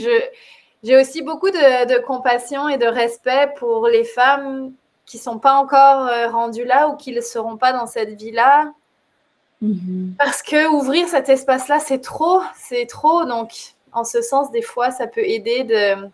[0.83, 4.73] j'ai aussi beaucoup de, de, compassion et de respect pour les femmes
[5.07, 8.21] qui ne sont pas encore euh, rendues là ou qui ne seront pas dans cette
[8.21, 8.73] vie-là
[9.63, 10.15] Mhm.
[10.19, 13.25] Parce que ouvrir cet espace-là, c'est trop, c'est trop.
[13.25, 13.51] Donc,
[13.93, 16.09] en ce sens, des fois, ça peut aider de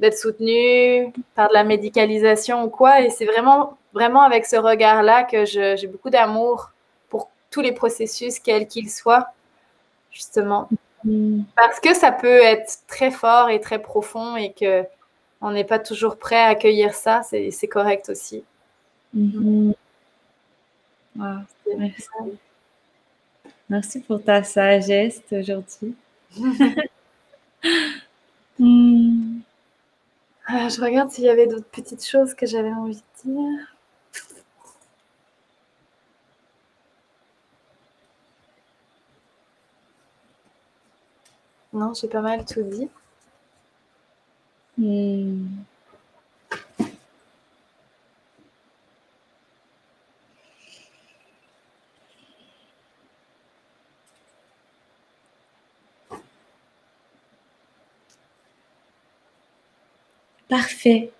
[0.00, 3.00] d'être soutenu par de la médicalisation ou quoi.
[3.00, 6.70] Et c'est vraiment, vraiment avec ce regard-là que j'ai beaucoup d'amour
[7.08, 9.28] pour tous les processus, quels qu'ils soient,
[10.12, 10.68] justement.
[11.04, 11.44] Mhm.
[11.56, 14.84] Parce que ça peut être très fort et très profond et que
[15.40, 18.44] on n'est pas toujours prêt à accueillir ça, c'est correct aussi.
[23.68, 24.00] Merci.
[24.00, 25.94] pour ta sagesse aujourd'hui.
[28.60, 29.40] Hmm.
[30.48, 33.74] Ah, je regarde s'il y avait d'autres petites choses que j'avais envie de dire.
[41.72, 42.90] Non, j'ai pas mal tout dit.
[44.78, 45.64] Hmm.
[60.48, 61.10] Parfait.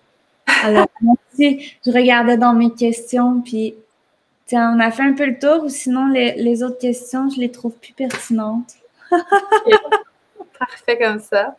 [0.63, 1.77] Alors, merci.
[1.85, 3.75] Je regardais dans mes questions, puis
[4.51, 7.73] on a fait un peu le tour, ou sinon les, autres questions, je les trouve
[7.73, 8.73] plus pertinentes.
[10.59, 11.55] Parfait comme ça.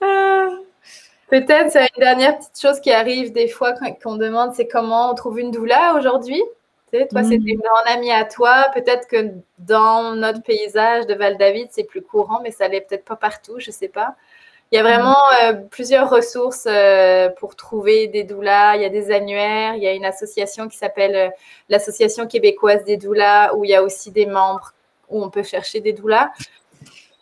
[1.28, 3.72] Peut-être c'est une dernière petite chose qui arrive des fois
[4.02, 6.40] qu'on demande, c'est comment on trouve une doula aujourd'hui?
[6.92, 7.48] Tu sais, toi, c'est mm.
[7.48, 8.66] une grande amie à toi.
[8.72, 13.16] Peut-être que dans notre paysage de Val-David, c'est plus courant, mais ça l'est peut-être pas
[13.16, 14.14] partout, je sais pas.
[14.72, 18.76] Il y a vraiment euh, plusieurs ressources euh, pour trouver des doulas.
[18.76, 19.74] Il y a des annuaires.
[19.76, 21.30] Il y a une association qui s'appelle euh,
[21.68, 24.72] l'Association québécoise des doulas, où il y a aussi des membres
[25.08, 26.30] où on peut chercher des doulas.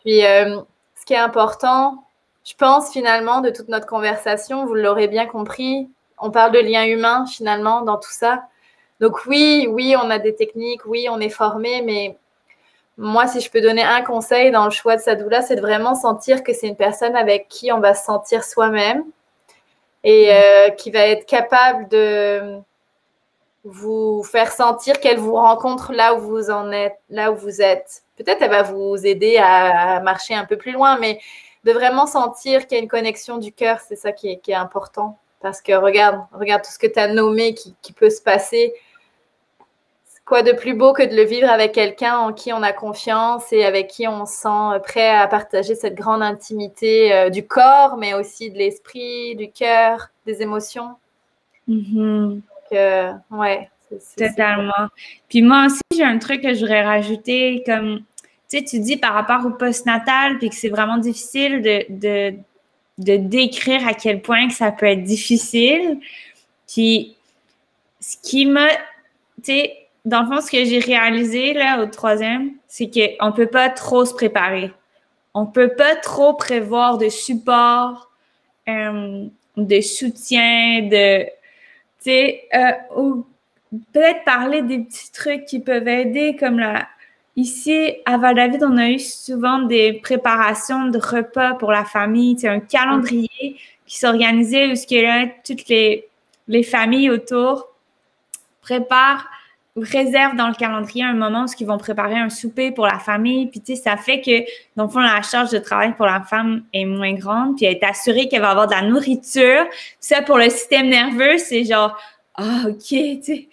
[0.04, 2.04] Puis, ce qui est important,
[2.44, 5.88] je pense finalement, de toute notre conversation, vous l'aurez bien compris,
[6.18, 8.44] on parle de lien humain finalement dans tout ça.
[9.00, 12.16] Donc oui, oui, on a des techniques, oui, on est formé, mais
[12.96, 15.60] moi, si je peux donner un conseil dans le choix de sa doula, c'est de
[15.60, 19.04] vraiment sentir que c'est une personne avec qui on va se sentir soi-même
[20.04, 20.30] et mm.
[20.30, 22.60] euh, qui va être capable de
[23.64, 28.02] vous faire sentir qu'elle vous rencontre là où vous en êtes, là où vous êtes.
[28.16, 31.18] Peut-être elle va vous aider à, marcher un peu plus loin, mais
[31.64, 35.18] de vraiment sentir qu'il y a une connexion du cœur, c'est ça qui est, important.
[35.40, 38.74] Parce que regarde, regarde tout ce que tu as nommé qui, qui peut se passer
[40.24, 43.52] quoi de plus beau que de le vivre avec quelqu'un en qui on a confiance
[43.52, 47.96] et avec qui on se sent prêt à partager cette grande intimité euh, du corps,
[47.98, 50.96] mais aussi de l'esprit, du cœur, des émotions?
[51.68, 52.28] Mm-hmm.
[52.30, 53.68] Donc, euh, ouais.
[54.16, 54.88] Totalement.
[55.28, 58.00] Puis moi aussi, j'ai un truc que je voudrais rajouter, comme
[58.48, 62.34] tu sais, tu dis par rapport au postnatal, puis que c'est vraiment difficile de, de,
[62.98, 66.00] de décrire à quel point que ça peut être difficile.
[66.66, 67.16] Puis
[68.00, 68.78] ce qui m'a, tu
[69.44, 73.46] sais, dans le fond, ce que j'ai réalisé là au troisième, c'est qu'on ne peut
[73.46, 74.70] pas trop se préparer.
[75.32, 78.10] On ne peut pas trop prévoir de support,
[78.68, 79.26] euh,
[79.56, 81.30] de soutien, de, tu
[82.00, 83.26] sais, euh, ou
[83.92, 86.86] peut-être parler des petits trucs qui peuvent aider, comme la,
[87.36, 92.60] ici à Val-David, on a eu souvent des préparations de repas pour la famille, un
[92.60, 96.06] calendrier qui s'organisait où ce que toutes les,
[96.46, 97.68] les familles autour
[98.60, 99.28] préparent
[99.76, 103.46] réservent dans le calendrier un moment où ils vont préparer un souper pour la famille.
[103.48, 104.44] Puis, tu sais, ça fait que,
[104.76, 107.56] dans le fond, la charge de travail pour la femme est moins grande.
[107.56, 109.66] Puis, elle est assurée qu'elle va avoir de la nourriture.
[109.98, 111.96] ça, pour le système nerveux, c'est genre,
[112.36, 113.48] ah, OK, tu sais,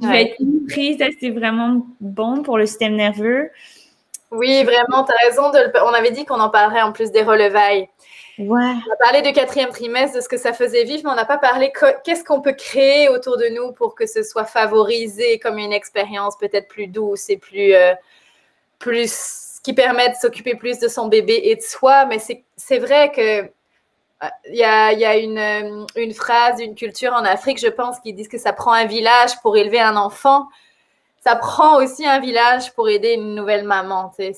[0.00, 0.36] je vais être
[0.68, 0.98] prise.
[1.20, 3.50] C'est vraiment bon pour le système nerveux.
[4.30, 5.50] Oui, vraiment, tu as raison.
[5.50, 7.88] De On avait dit qu'on en parlerait en plus des relevailles.
[8.38, 11.24] On a parlé du quatrième trimestre, de ce que ça faisait vivre, mais on n'a
[11.24, 11.72] pas parlé
[12.04, 16.36] qu'est-ce qu'on peut créer autour de nous pour que ce soit favorisé comme une expérience
[16.36, 17.94] peut-être plus douce et plus, euh,
[19.62, 22.06] qui permet de s'occuper plus de son bébé et de soi.
[22.06, 22.18] Mais
[22.56, 23.42] c'est vrai que
[24.22, 28.12] euh, il y a, une, euh, une, phrase d'une culture en Afrique, je pense, qui
[28.12, 30.48] dit que ça prend un village pour élever un enfant.
[31.20, 34.12] Ça prend aussi un village pour aider une nouvelle maman.
[34.18, 34.32] Et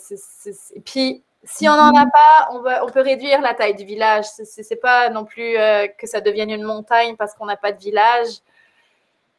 [0.84, 4.24] puis, si on n'en a pas, on, on, peut réduire la taille du village.
[4.26, 7.72] Ce n'est pas non plus euh, que ça devienne une montagne parce qu'on n'a pas
[7.72, 8.40] de village.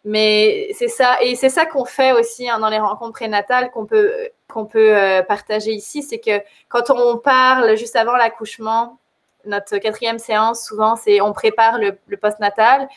[0.05, 1.17] Mais c'est ça.
[1.21, 4.95] Et c'est ça qu'on fait aussi hein, dans les rencontres prénatales qu'on peut, qu'on peut
[4.97, 6.01] euh, partager ici.
[6.01, 8.97] C'est que quand on parle juste avant l'accouchement,
[9.43, 12.87] notre quatrième séance, souvent, c'est on prépare le, le post-natal.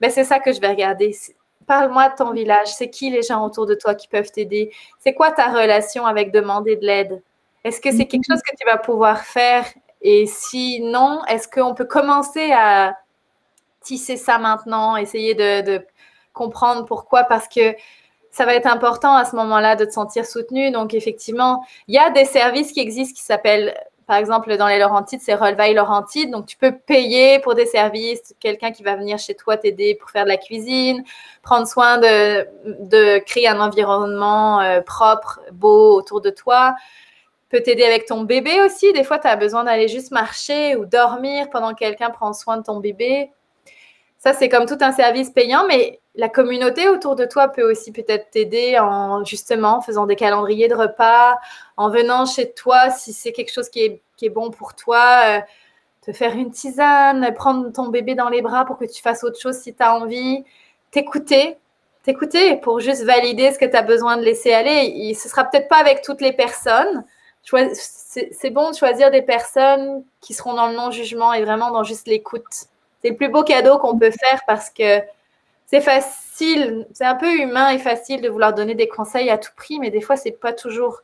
[0.00, 1.16] Ben, c'est ça que je vais regarder.
[1.66, 2.68] Parle-moi de ton village.
[2.68, 4.70] C'est qui les gens autour de toi qui peuvent t'aider?
[5.00, 7.22] C'est quoi ta relation avec demander de l'aide?
[7.64, 9.64] Est-ce que c'est quelque chose que tu vas pouvoir faire?
[10.02, 12.96] Et sinon, est-ce qu'on peut commencer à
[13.82, 15.84] tisser ça maintenant, essayer de,
[16.32, 17.24] comprendre pourquoi?
[17.24, 17.74] Parce que
[18.30, 20.70] ça va être important à ce moment-là de te sentir soutenu.
[20.70, 23.74] Donc, effectivement, il y a des services qui existent qui s'appellent,
[24.06, 26.30] par exemple, dans les Laurentides, c'est Relevaille Laurentide.
[26.30, 30.10] Donc, tu peux payer pour des services, quelqu'un qui va venir chez toi t'aider pour
[30.10, 31.04] faire de la cuisine,
[31.42, 36.74] prendre soin de, de créer un environnement euh, propre, beau autour de toi
[37.50, 38.92] peut t'aider avec ton bébé aussi.
[38.92, 42.56] Des fois, tu as besoin d'aller juste marcher ou dormir pendant que quelqu'un prend soin
[42.56, 43.30] de ton bébé.
[44.18, 47.90] Ça, c'est comme tout un service payant, mais la communauté autour de toi peut aussi
[47.90, 51.38] peut-être t'aider en justement faisant des calendriers de repas,
[51.76, 55.40] en venant chez toi si c'est quelque chose qui est, bon pour toi, euh,
[56.02, 59.40] te faire une tisane, prendre ton bébé dans les bras pour que tu fasses autre
[59.40, 60.44] chose si tu as envie,
[60.90, 61.56] t'écouter,
[62.02, 64.92] t'écouter pour juste valider ce que tu as besoin de laisser aller.
[64.94, 67.04] Et ce sera peut-être pas avec toutes les personnes,
[67.42, 72.06] c'est bon de choisir des personnes qui seront dans le non-jugement et vraiment dans juste
[72.06, 72.44] l'écoute.
[73.02, 75.00] C'est le plus beau cadeau qu'on peut faire parce que
[75.66, 79.52] c'est facile, c'est un peu humain et facile de vouloir donner des conseils à tout
[79.56, 81.00] prix, mais des fois, c'est pas toujours.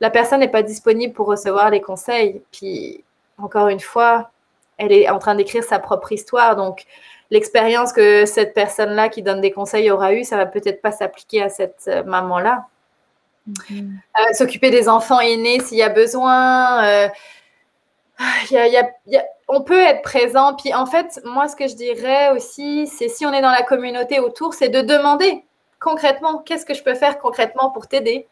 [0.00, 2.42] La personne n'est pas disponible pour recevoir les conseils.
[2.52, 3.02] Puis,
[3.38, 4.30] encore une fois,
[4.78, 6.54] elle est en train d'écrire sa propre histoire.
[6.56, 6.84] Donc,
[7.30, 11.42] l'expérience que cette personne-là qui donne des conseils aura eu, ça va peut-être pas s'appliquer
[11.42, 12.66] à cette euh, maman-là.
[13.48, 16.84] Euh, s'occuper des enfants aînés s'il y a besoin.
[16.84, 17.08] Euh,
[19.48, 20.54] on peut être présent.
[20.54, 23.62] Puis en fait, moi, ce que je dirais aussi, c'est si on est dans la
[23.62, 25.44] communauté autour, c'est de demander
[25.78, 28.26] concrètement, qu'est-ce que je peux faire concrètement pour t'aider?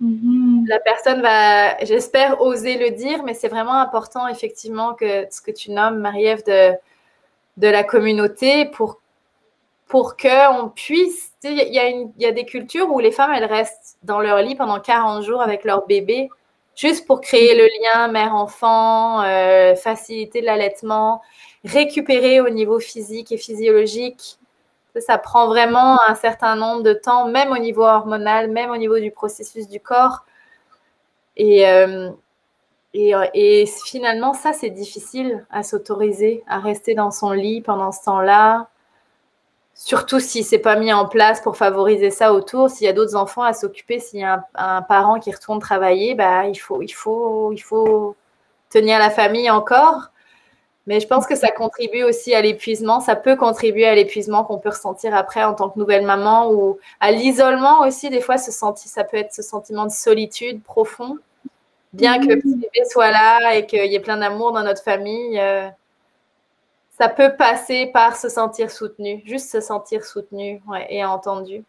[0.00, 0.64] Mhm.
[0.66, 5.50] La personne va, j'espère, oser le dire, mais c'est vraiment important, effectivement, que ce que
[5.52, 6.72] tu nommes, Marie-Ève, de,
[7.58, 9.00] de la communauté pour
[9.90, 11.32] pour qu'on puisse.
[11.42, 15.24] Il y, a des cultures où les femmes, elles restent dans leur lit pendant 40
[15.24, 16.28] jours avec leur bébé,
[16.76, 21.22] juste pour créer le lien mère-enfant, euh, faciliter l'allaitement,
[21.64, 24.38] récupérer au niveau physique et physiologique.
[24.98, 28.98] Ça, prend vraiment un certain nombre de temps, même au niveau hormonal, même au niveau
[28.98, 30.24] du processus du corps.
[31.36, 32.10] Et, euh,
[32.94, 38.68] et, finalement, ça, c'est difficile à s'autoriser, à rester dans son lit pendant ce temps-là,
[39.82, 43.16] Surtout si c'est pas mis en place pour favoriser ça autour, s'il y a d'autres
[43.16, 46.90] enfants à s'occuper, s'il y a un, parent qui retourne travailler, bah, il, faut, il,
[46.90, 48.14] faut, il faut
[48.68, 50.10] tenir la famille encore.
[50.86, 53.00] Mais je pense que ça contribue aussi à l'épuisement.
[53.00, 56.78] Ça peut contribuer à l'épuisement qu'on peut ressentir après en tant que nouvelle maman ou
[57.00, 58.10] à l'isolement aussi.
[58.10, 61.16] Des fois, ce senti, ça peut être ce sentiment de solitude profond.
[61.94, 64.82] Bien que le petit bébé soit là et qu'il y ait plein d'amour dans notre
[64.82, 65.70] famille, euh,
[67.00, 71.64] ça peut passer par se sentir soutenu, juste se sentir soutenu et entendu.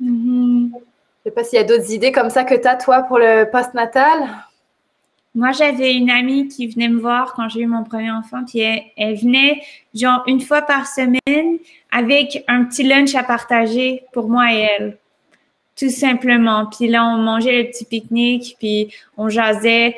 [0.00, 0.70] Mm-hmm.
[0.72, 0.80] Je ne
[1.24, 3.44] sais pas s'il y a d'autres idées comme ça que tu as, toi, pour le
[3.50, 4.26] post-natal?
[5.34, 8.60] Moi, j'avais une amie qui venait me voir quand j'ai eu mon premier enfant, puis
[8.60, 9.60] elle, venait
[9.94, 11.58] genre une fois par semaine
[11.92, 14.98] avec un petit lunch à partager pour moi et elle.
[15.76, 16.64] Tout simplement.
[16.64, 19.96] Puis là, on mangeait le petit pique-nique, puis on jasait.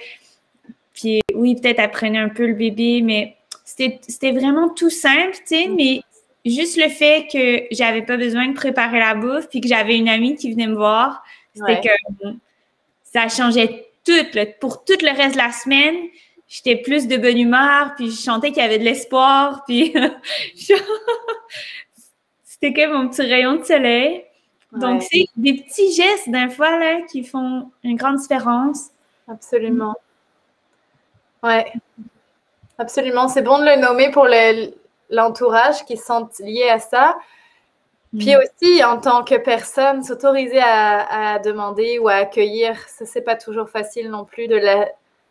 [0.94, 3.36] Puis oui, peut-être elle prenait un peu le bébé, mais
[3.76, 6.02] c'était vraiment tout simple, tu sais, mais
[6.44, 10.08] juste le fait que j'avais pas besoin de préparer la bouffe, puis que j'avais une
[10.08, 11.22] amie qui venait me voir,
[11.54, 12.28] c'était que
[13.04, 14.12] ça changeait tout.
[14.60, 15.96] Pour tout le reste de la semaine,
[16.48, 19.94] j'étais plus de bonne humeur, puis je sentais qu'il y avait de l'espoir, puis
[22.44, 24.24] c'était comme mon petit rayon de soleil.
[24.72, 28.90] Donc, c'est des petits gestes d'un fois là, qui font une grande différence.
[29.28, 29.94] Absolument.
[31.42, 31.70] Ouais.
[32.82, 33.28] Absolument.
[33.28, 34.26] C'est bon de le nommer pour
[35.08, 37.16] l'entourage qui sont liés à ça.
[38.18, 38.40] Puis mm.
[38.40, 43.68] aussi, en tant que personne, s'autoriser à, demander ou à accueillir, ce n'est pas toujours
[43.70, 44.60] facile non plus de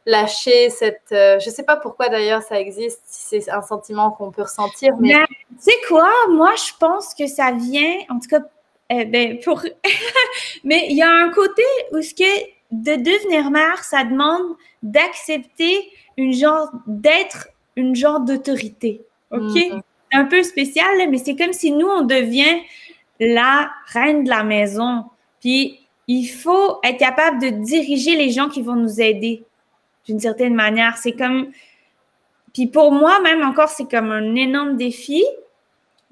[0.06, 1.12] lâcher cette.
[1.12, 4.43] Euh, je ne sais pas pourquoi d'ailleurs ça existe, si c'est un sentiment qu'on peut
[4.43, 4.93] ressentir.
[4.97, 8.39] Mais tu sais quoi, moi je pense que ça vient, en tout cas,
[8.89, 9.62] eh ben, pour.
[10.64, 15.89] mais il y a un côté où ce que de devenir mère, ça demande d'accepter
[16.17, 19.01] une genre d'être une genre d'autorité.
[19.32, 19.55] OK?
[19.55, 22.61] Mm un peu spécial, mais c'est comme si nous, on devient
[23.19, 25.05] la reine de la maison.
[25.39, 29.43] Puis il faut être capable de diriger les gens qui vont nous aider
[30.05, 30.97] d'une certaine manière.
[30.97, 31.51] C'est comme.
[32.53, 35.24] Puis pour moi, même encore, c'est comme un énorme défi.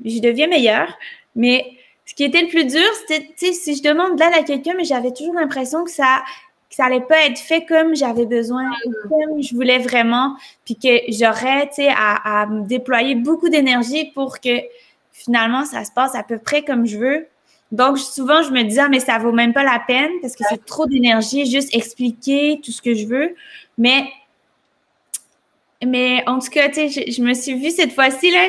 [0.03, 0.97] Je deviens meilleure.
[1.35, 1.65] Mais
[2.05, 4.85] ce qui était le plus dur, c'était, si je demande de l'aide à quelqu'un, mais
[4.85, 6.23] j'avais toujours l'impression que ça
[6.69, 8.71] que ça allait pas être fait comme j'avais besoin,
[9.09, 14.39] comme je voulais vraiment, puis que j'aurais, tu sais, à, à déployer beaucoup d'énergie pour
[14.39, 14.61] que
[15.11, 17.27] finalement ça se passe à peu près comme je veux.
[17.71, 20.43] Donc souvent je me disais ah, mais ça vaut même pas la peine parce que
[20.49, 23.35] c'est trop d'énergie juste expliquer tout ce que je veux,
[23.77, 24.05] mais
[25.85, 28.47] mais en tout cas, tu sais, je, je me suis vue cette fois-ci là,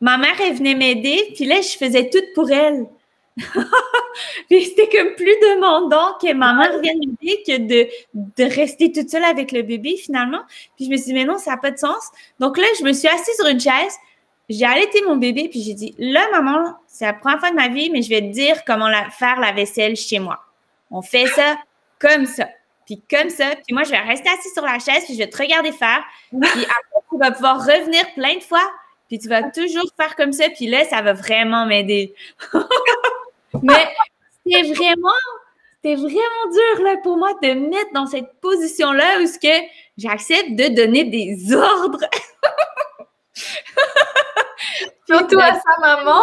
[0.00, 2.86] ma mère elle venait m'aider, puis là je faisais tout pour elle.
[4.48, 9.08] puis c'était comme plus demandant que ma mère vienne m'aider que de, de rester toute
[9.08, 10.42] seule avec le bébé finalement.
[10.76, 12.10] Puis je me suis dit, mais non, ça n'a pas de sens.
[12.38, 13.96] Donc là, je me suis assise sur une chaise,
[14.48, 17.68] j'ai allaité mon bébé, puis j'ai dit, là, maman, c'est la première fois de ma
[17.68, 20.44] vie, mais je vais te dire comment la, faire la vaisselle chez moi.
[20.90, 21.58] On fait ça
[21.98, 22.48] comme ça.
[22.84, 25.28] Puis comme ça, puis moi, je vais rester assise sur la chaise, puis je vais
[25.28, 26.02] te regarder faire.
[26.30, 28.68] Puis après, tu vas pouvoir revenir plein de fois,
[29.08, 32.14] puis tu vas toujours faire comme ça, puis là, ça va vraiment m'aider.
[33.62, 33.88] Mais
[34.44, 35.10] c'était vraiment,
[35.76, 39.66] c'était vraiment dur là, pour moi de me mettre dans cette position-là où ce que
[39.96, 42.04] j'accepte de donner des ordres.
[45.06, 46.22] Surtout à sa maman.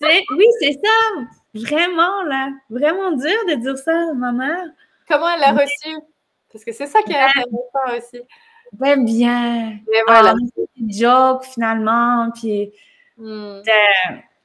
[0.02, 1.24] oui, c'est ça.
[1.54, 2.50] Vraiment, là.
[2.70, 4.66] Vraiment dur de dire ça à ma mère.
[5.08, 5.96] Comment elle l'a reçu?
[6.52, 8.20] Parce que c'est ça qui est intéressant aussi.
[8.72, 9.78] Ben bien.
[9.90, 10.34] Mais voilà.
[10.36, 12.30] Ah, joke finalement.
[12.34, 12.72] Puis,
[13.16, 13.60] hmm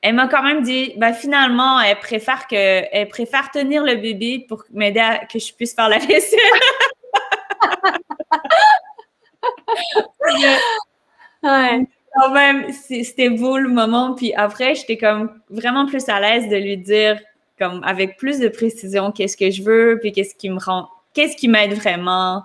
[0.02, 4.46] elle m'a quand même dit, ben finalement, elle préfère que, elle préfère tenir le bébé
[4.50, 6.40] pour m'aider à que je puisse faire la vaisselle.
[11.44, 11.86] ouais.
[12.14, 14.16] Quand même, c'était beau le moment.
[14.16, 17.20] Puis après, j'étais comme vraiment plus à l'aise de lui dire,
[17.60, 21.38] comme avec plus de précision, qu'est-ce que je veux, puis qu'est-ce qui me rend, qu'est-ce
[21.38, 22.44] qui m'aide vraiment.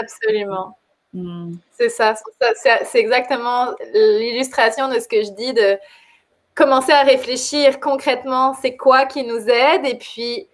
[0.00, 0.76] Absolument.
[1.12, 1.52] Hmm.
[1.72, 2.14] C'est ça,
[2.60, 5.76] c'est exactement l'illustration de ce que je dis de
[6.54, 10.48] commencer à réfléchir concrètement, c'est quoi qui nous aide et puis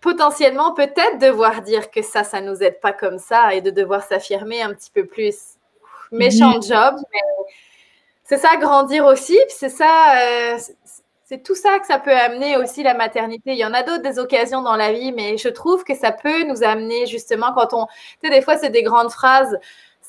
[0.00, 4.02] potentiellement peut-être devoir dire que ça, ça nous aide pas comme ça et de devoir
[4.02, 5.54] s'affirmer un petit peu plus.
[6.12, 7.52] Méchant job, mais
[8.22, 9.38] c'est ça, grandir aussi.
[9.48, 10.58] C'est ça, euh,
[11.24, 13.52] c'est tout ça que ça peut amener aussi la maternité.
[13.52, 16.12] Il y en a d'autres des occasions dans la vie, mais je trouve que ça
[16.12, 17.92] peut nous amener justement quand on, tu
[18.24, 19.58] sais, des fois c'est des grandes phrases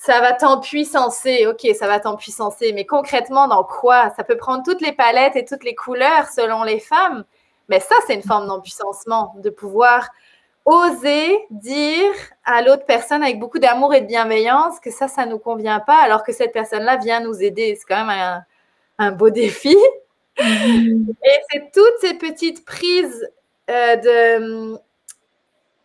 [0.06, 1.48] ça va t'empuissancer.
[1.48, 4.12] Ok, ça va t'empuissancer, mais concrètement, dans quoi?
[4.16, 7.26] Ça peut prendre toutes les palettes et toutes les couleurs selon les femmes.
[7.70, 10.10] Mais ça, c'est une forme d'empuissancement, de pouvoir
[10.66, 12.12] oser dire
[12.44, 15.80] à l'autre personne avec beaucoup d'amour et de bienveillance que ça, ça ne nous convient
[15.80, 17.76] pas, alors que cette personne-là vient nous aider.
[17.76, 18.44] C'est quand même
[19.00, 19.76] un, beau défi.
[20.38, 21.10] Mm-hmm.
[21.24, 23.28] Et c'est toutes ces petites prises
[23.72, 24.76] euh, de...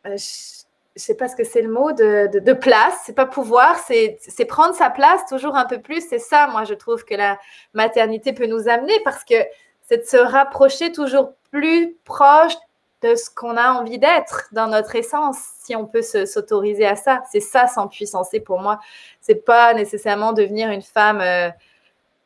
[0.07, 0.60] Euh, je
[1.01, 2.95] sais pas ce que c'est le mot, de, de, de place.
[3.05, 6.07] C'est pas pouvoir, c'est prendre sa place toujours un peu plus.
[6.09, 7.39] C'est ça, moi, je trouve que la
[7.75, 9.35] maternité peut nous amener parce que
[9.83, 12.55] c'est de se rapprocher toujours plus proche
[13.03, 17.23] de ce qu'on a envie d'être dans notre essence, si on peut s'autoriser à ça.
[17.31, 18.29] C'est ça, sans puissance.
[18.45, 18.79] pour moi.
[19.21, 21.23] C'est pas nécessairement devenir une femme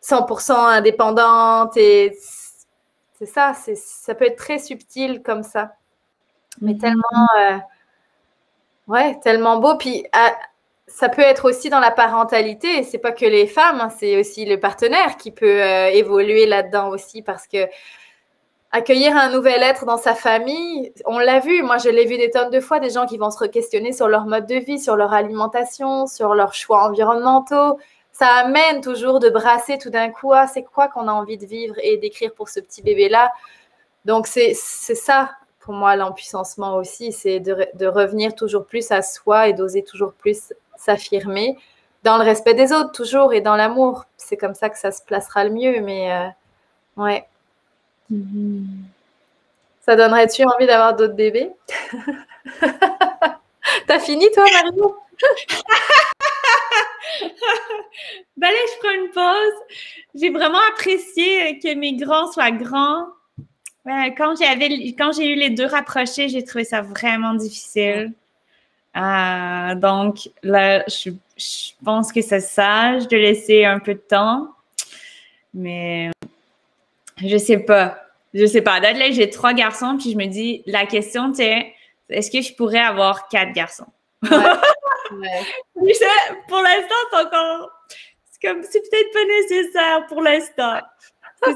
[0.02, 2.16] 100% euh, indépendante et
[3.18, 5.76] c'est ça, ça peut être très subtil comme ça.
[6.60, 7.28] Mais tellement.
[7.40, 7.58] Euh,
[8.86, 9.76] Ouais, tellement beau.
[9.76, 10.36] Puis ah,
[10.86, 12.82] ça peut être aussi dans la parentalité.
[12.82, 16.90] C'est pas que les femmes, hein, c'est aussi le partenaire qui peut euh, évoluer là-dedans
[16.90, 17.66] aussi parce que
[18.74, 21.62] accueillir un nouvel être dans sa famille, on l'a vu.
[21.62, 24.08] Moi, je l'ai vu des tonnes de fois, des gens qui vont se questionner sur
[24.08, 27.78] leur mode de vie, sur leur alimentation, sur leurs choix environnementaux.
[28.12, 31.46] Ça amène toujours de brasser tout d'un coup, ah, c'est quoi qu'on a envie de
[31.46, 33.32] vivre et d'écrire pour ce petit bébé-là.
[34.04, 35.30] Donc, c'est ça,
[35.64, 40.52] pour moi, l'empuissancement aussi, c'est de, revenir toujours plus à soi et d'oser toujours plus
[40.76, 41.56] s'affirmer
[42.02, 44.04] dans le respect des autres, toujours, et dans l'amour.
[44.18, 46.28] C'est comme ça que ça se placera le mieux, mais euh,
[47.02, 47.26] ouais.
[48.12, 48.66] Mm-hmm.
[49.80, 51.50] Ça donnerait-tu envie d'avoir d'autres bébés?
[53.86, 54.96] T'as fini, toi, Mario
[58.36, 59.54] ben là, je prends une pause.
[60.14, 63.06] J'ai vraiment apprécié que mes grands soient grands.
[63.84, 68.12] Quand j'avais, quand j'ai eu les deux rapprochés, j'ai trouvé ça vraiment difficile.
[68.96, 71.10] Euh, donc là, je,
[71.84, 74.48] pense que c'est sage de laisser un peu de temps,
[75.52, 76.10] mais
[77.18, 77.98] je sais pas.
[78.32, 78.80] Je sais pas.
[78.80, 81.72] Là, j'ai trois garçons, puis je me dis, la question, c'est
[82.08, 83.86] est-ce que je pourrais avoir quatre garçons?
[84.22, 84.32] pour
[86.62, 87.70] l'instant, c'est encore.
[88.30, 90.80] C'est comme, c'est peut-être pas nécessaire pour l'instant.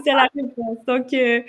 [0.05, 0.79] C'est la réponse.
[0.87, 1.43] Donc, euh,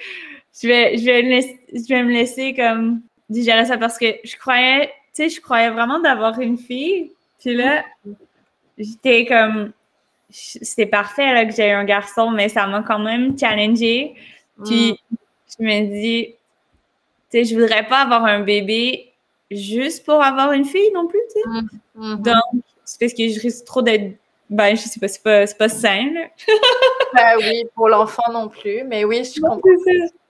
[0.61, 4.05] je, vais, je, vais me laisser, je vais me laisser comme digérer ça parce que
[4.23, 7.11] je croyais, tu sais, je croyais vraiment d'avoir une fille.
[7.39, 7.85] Puis là,
[8.77, 9.71] j'étais comme,
[10.29, 14.15] c'était parfait là, que j'ai un garçon, mais ça m'a quand même challengé.
[14.65, 15.15] Puis, mm.
[15.57, 16.35] je me dis, tu
[17.29, 19.11] sais, je voudrais pas avoir un bébé
[19.49, 21.49] juste pour avoir une fille non plus, tu sais.
[21.49, 22.21] Mm, mm-hmm.
[22.21, 24.15] Donc, c'est parce que je risque trop d'être.
[24.49, 26.07] Ben, je sais pas, c'est pas, pas sain,
[27.13, 29.61] ben oui, pour l'enfant non plus, mais oui, je comprends.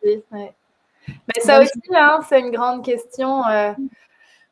[0.04, 3.46] Mais ça aussi, hein, c'est une grande question.
[3.48, 3.74] Euh,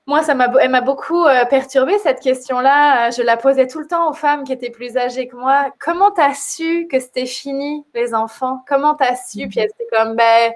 [0.05, 3.11] moi, ça m'a, elle m'a beaucoup euh, perturbée, cette question-là.
[3.11, 5.69] Je la posais tout le temps aux femmes qui étaient plus âgées que moi.
[5.79, 8.63] Comment tu as su que c'était fini, les enfants?
[8.67, 9.47] Comment tu as su?
[9.49, 10.53] Puis elle était comme, ben,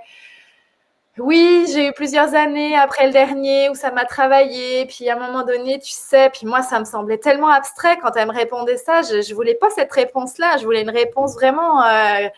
[1.18, 4.86] oui, j'ai eu plusieurs années après le dernier où ça m'a travaillé.
[4.86, 8.16] Puis à un moment donné, tu sais, puis moi, ça me semblait tellement abstrait quand
[8.16, 9.02] elle me répondait ça.
[9.02, 10.58] Je ne voulais pas cette réponse-là.
[10.58, 11.84] Je voulais une réponse vraiment.
[11.84, 12.30] Euh,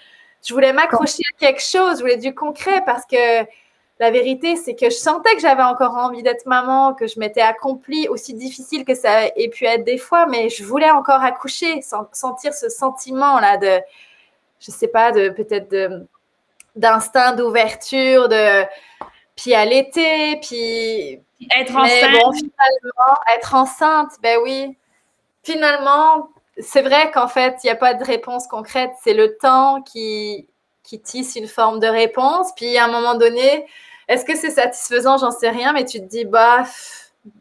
[0.43, 1.97] je voulais m'accrocher à quelque chose.
[1.97, 3.45] Je voulais du concret parce que
[3.99, 7.41] la vérité, c'est que je sentais que j'avais encore envie d'être maman, que je m'étais
[7.41, 11.81] accomplie, aussi difficile que ça ait pu être des fois, mais je voulais encore accoucher,
[12.11, 13.79] sentir ce sentiment-là de,
[14.59, 16.05] je sais pas, de peut-être de
[16.75, 18.63] d'instinct d'ouverture, de
[19.35, 21.21] puis à l'été, puis
[21.55, 22.35] être enceinte.
[22.35, 24.75] finalement, être enceinte, ben oui.
[25.43, 28.91] Finalement, c'est vrai qu'en fait, il n'y a pas de réponse concrète.
[29.03, 30.47] C'est le temps qui,
[30.83, 32.51] qui tisse une forme de réponse.
[32.55, 33.65] Puis à un moment donné,
[34.07, 35.17] est-ce que c'est satisfaisant?
[35.17, 36.63] J'en sais rien, mais tu te dis, bah,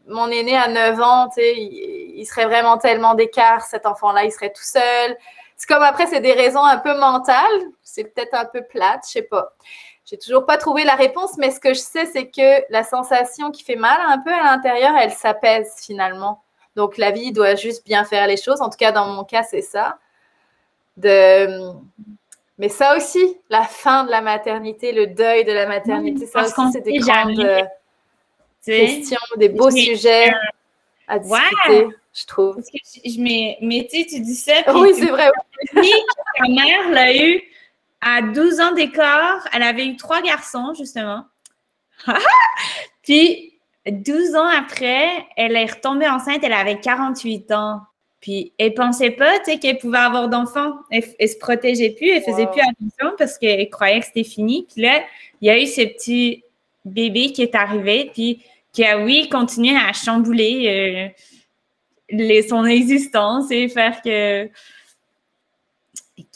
[0.07, 4.51] mon aîné à 9 ans, il, il, serait vraiment tellement d'écart, cet enfant-là, il serait
[4.51, 5.17] tout seul.
[5.57, 7.61] C'est comme après, c'est des raisons un peu mentales.
[7.83, 9.53] C'est peut-être un peu plate, je sais pas.
[10.05, 13.51] J'ai toujours pas trouvé la réponse, mais ce que je sais, c'est que la sensation
[13.51, 16.42] qui fait mal un peu à l'intérieur, elle s'apaise finalement.
[16.75, 18.61] Donc la vie doit juste bien faire les choses.
[18.61, 19.97] En tout cas, dans mon cas, c'est ça.
[20.97, 21.71] De...
[22.57, 26.71] Mais ça aussi, la fin de la maternité, le deuil de la maternité, ça aussi,
[26.71, 27.61] c'est des grandes euh,
[28.63, 30.33] questions, des beaux sujets
[31.07, 32.55] à discuter je trouve.
[32.55, 34.53] Parce que je, mais, mais tu tu dis ça.
[34.75, 35.31] Oui, c'est vrai.
[35.73, 37.41] Ta mère l'a eu
[38.01, 39.47] à 12 ans d'écart.
[39.51, 41.25] Elle avait eu trois garçons, justement.
[43.03, 43.52] Puis,
[43.89, 46.39] 12 ans après, elle est retombée enceinte.
[46.43, 47.81] Elle avait 48 ans.
[48.21, 50.75] Puis, elle pensait pas, qu'elle pouvait avoir d'enfants.
[50.89, 52.09] Elle, elle, se protégeait plus.
[52.09, 54.65] Elle faisait plus attention parce qu'elle croyait que c'était fini.
[54.71, 55.03] Puis là,
[55.41, 56.43] il y a eu ce petit
[56.85, 58.11] bébé qui est arrivé.
[58.13, 61.11] Puis, qui a, oui, continué à chambouler.
[61.11, 61.23] Euh,
[62.47, 64.47] son existence et faire que,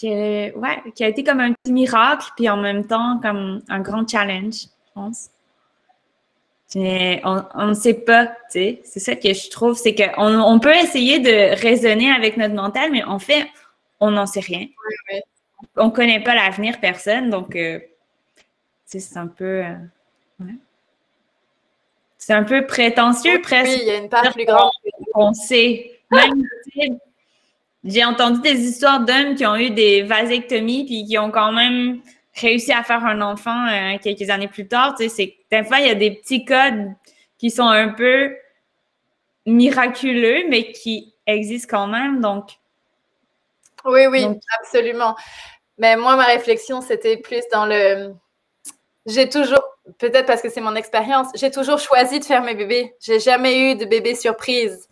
[0.02, 3.80] que ouais, qui a été comme un petit miracle, puis en même temps comme un
[3.80, 5.30] grand challenge, je pense.
[6.76, 8.82] On ne sait pas, tu sais.
[8.84, 12.92] C'est ça que je trouve, c'est qu'on on peut essayer de raisonner avec notre mental,
[12.92, 13.48] mais en fait,
[14.00, 14.68] on n'en sait rien.
[15.76, 17.80] On ne connaît pas l'avenir, personne, donc euh,
[18.86, 19.64] c'est un peu.
[19.64, 20.46] Euh,
[22.18, 23.70] c'est un peu prétentieux, presque.
[23.70, 24.72] Oui, il y a une part plus grande.
[25.16, 26.00] On sait.
[26.12, 26.44] Même,
[27.84, 32.02] j'ai entendu des histoires d'hommes qui ont eu des vasectomies puis qui ont quand même
[32.40, 34.96] réussi à faire un enfant euh, quelques années plus tard.
[34.98, 36.94] Tu sais, des fois, il y a des petits codes
[37.38, 38.36] qui sont un peu
[39.46, 42.22] miraculeux, mais qui existent quand même.
[42.22, 42.52] Donc.
[43.86, 44.26] Oui, oui,
[44.60, 45.16] absolument.
[45.78, 48.14] Mais moi, ma réflexion, c'était plus dans le.
[49.06, 49.64] J'ai toujours
[50.00, 52.94] peut-être parce que c'est mon expérience, j'ai toujours choisi de faire mes bébés.
[53.00, 54.88] J'ai jamais eu de bébé surprise.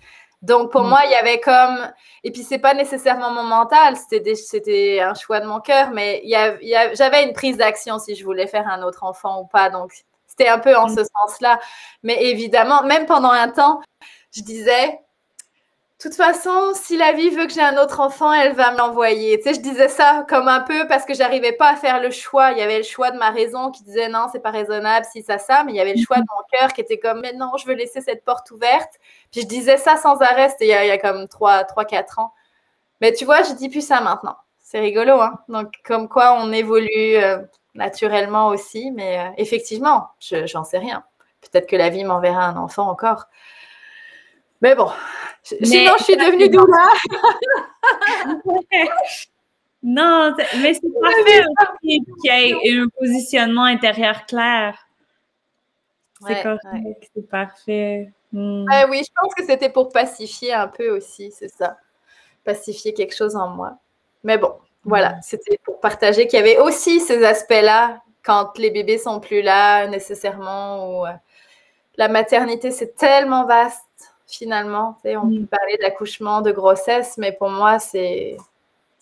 [0.45, 0.89] Donc pour mm.
[0.89, 1.91] moi, il y avait comme
[2.23, 6.22] et puis c'est pas nécessairement mon mental, c'était c'était un choix de mon cœur, mais
[6.23, 9.69] il y j'avais une prise d'action si je voulais faire un autre enfant ou pas.
[9.69, 9.91] Donc
[10.27, 10.97] c'était un peu en mm.
[10.97, 11.59] ce sens-là.
[12.03, 13.81] Mais évidemment, même pendant un temps,
[14.31, 14.99] je disais
[15.99, 19.38] toute façon, si la vie veut que j'ai un autre enfant, elle va me l'envoyer.
[19.38, 22.11] Tu sais, je disais ça comme un peu parce que j'arrivais pas à faire le
[22.11, 22.51] choix.
[22.51, 25.23] Il y avait le choix de ma raison qui disait non, c'est pas raisonnable, si
[25.23, 25.63] ça, ça.
[25.63, 27.65] Mais il y avait le choix de mon cœur qui était comme mais non, je
[27.65, 28.99] veux laisser cette porte ouverte.
[29.31, 30.53] Puis je disais ça sans arrêt.
[30.59, 32.34] Il, y a, comme 3, 3, 4 ans.
[33.01, 34.35] Mais tu vois, je dis plus ça maintenant.
[34.59, 37.38] C'est rigolo, hein Donc, comme quoi on évolue euh,
[37.76, 41.03] naturellement aussi, mais euh, effectivement, je j'en sais rien.
[41.41, 43.27] Peut-être que la vie m'enverra un enfant encore.
[44.61, 44.90] Mais bon,
[45.44, 46.77] sinon je suis devenue doula.
[49.84, 51.44] non, mais c'est parfait
[51.82, 54.77] qu'il y ait un positionnement intérieur clair.
[56.26, 58.11] C'est correct, c'est parfait.
[58.32, 58.65] Hmm.
[58.90, 61.77] oui, je pense que c'était pour pacifier un peu aussi, c'est ça.
[62.44, 63.77] Pacifier quelque chose en moi.
[64.23, 64.53] Mais bon,
[64.84, 65.19] voilà, hmm.
[65.22, 69.88] c'était pour partager qu'il y avait aussi ces aspects-là quand les bébés sont plus là
[69.88, 71.11] nécessairement ou euh,
[71.98, 73.86] la maternité, c'est tellement vaste
[74.27, 74.97] finalement.
[75.03, 75.47] on peut mm.
[75.47, 78.38] parler d'accouchement, de grossesse, mais pour moi, c'est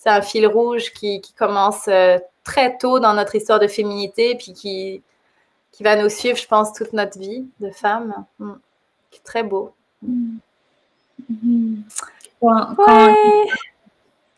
[0.06, 5.02] un fil rouge qui, commence euh, très tôt dans notre histoire de féminité, puis qui,
[5.72, 8.26] qui va nous suivre, je pense, toute notre vie de femme.
[8.40, 8.54] Mm.
[9.24, 9.74] très beau.
[10.02, 10.38] Mm.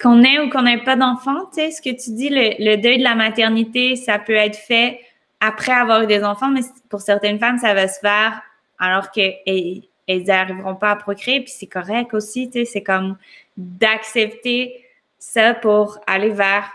[0.02, 3.04] Qu'on ait ou qu'on n'ait pas tu sais, ce que tu dis, le, deuil de
[3.04, 5.00] la maternité, ça peut être fait
[5.40, 8.42] après avoir eu des enfants, mais pour certaines femmes, ça va se faire
[8.78, 13.18] alors qu'elles n'arriveront pas à procréer, puis c'est correct aussi, tu sais, c'est comme
[13.58, 14.86] d'accepter
[15.18, 16.70] ça pour aller vers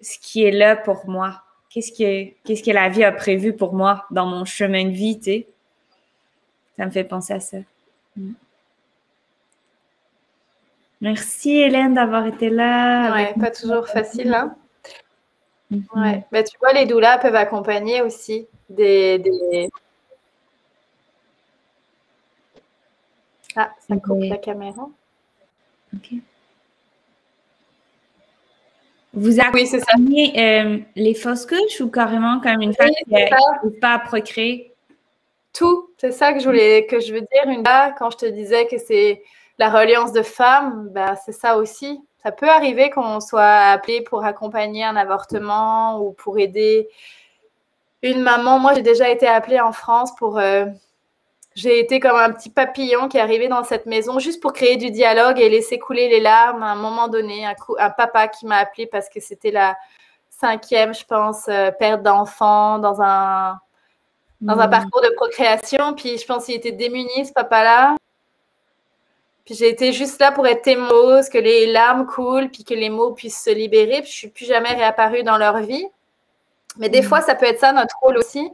[0.00, 1.42] ce qui est là pour moi.
[1.68, 5.18] Qu'est-ce que, qu'est-ce que la vie a prévu pour moi dans mon chemin de vie,
[5.18, 5.46] tu sais?
[6.76, 7.58] Ça me fait penser à ça.
[8.16, 8.32] Mm.
[11.02, 13.12] Merci Hélène d'avoir été là.
[13.14, 14.54] Ouais, pas toujours facile, hein?
[15.72, 16.02] Mm-hmm.
[16.02, 16.24] Ouais.
[16.30, 19.70] Bah, tu vois, les doulas peuvent accompagner aussi des, des...
[23.56, 24.88] Ah, ça coupe la caméra.
[25.94, 26.12] Ok.
[29.12, 33.98] Vous accompagnez euh, les fausses couches ou carrément comme une femme qui n'arrive pas à
[33.98, 34.72] procréer?
[35.52, 37.42] Tout, c'est ça que je voulais que je veux dire.
[37.46, 39.22] Une là, quand je te disais que c'est
[39.58, 42.00] la reliance de femmes, bah, c'est ça aussi.
[42.22, 46.88] Ça peut arriver qu'on soit appelé pour accompagner un avortement ou pour aider
[48.02, 48.60] une maman.
[48.60, 50.66] Moi, j'ai déjà été appelée en France pour euh,
[51.54, 54.76] j'ai été comme un petit papillon qui est arrivé dans cette maison juste pour créer
[54.76, 57.44] du dialogue et laisser couler les larmes à un moment donné.
[57.44, 59.76] Un, papa qui m'a appelé parce que c'était la
[60.28, 63.58] cinquième, je pense, euh, perte d'enfant dans un,
[64.40, 64.70] dans un hmm.
[64.70, 65.94] parcours de procréation.
[65.94, 67.96] Puis je pense qu'il était démuni, ce papa-là.
[69.44, 72.90] Puis j'ai été juste là pour être témoin, que les larmes coulent, puis que les
[72.90, 74.02] mots puissent se libérer.
[74.02, 75.86] Puis je suis plus jamais réapparue dans leur vie.
[76.76, 77.04] Mais des hmm.
[77.04, 78.52] fois, ça peut être ça notre rôle aussi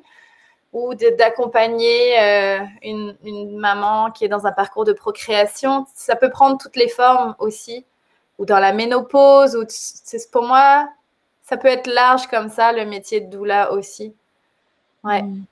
[0.72, 5.86] ou d'accompagner euh, une, maman qui est dans un parcours de procréation.
[5.94, 7.84] Ça peut prendre toutes les formes aussi,
[8.38, 9.56] ou dans la ménopause.
[9.56, 9.64] Ou
[10.30, 10.88] pour moi,
[11.42, 14.14] ça peut être large comme ça, le métier de doula aussi.
[15.04, 15.22] Ouais.
[15.22, 15.44] Mm.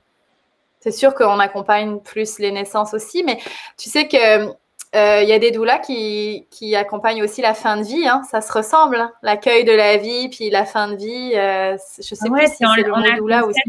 [0.81, 3.39] C'est sûr qu'on accompagne plus les naissances aussi, mais
[3.79, 4.55] tu sais que
[4.95, 8.07] euh, il y a des doulas qui, qui, accompagnent aussi la fin de vie.
[8.07, 8.23] Hein.
[8.31, 9.13] Ça se ressemble, hein.
[9.23, 11.33] l'accueil de la vie, puis la fin de vie.
[11.35, 13.61] Euh, je sais pas si c'est le mot doula aussi.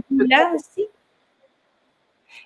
[0.53, 0.87] aussi.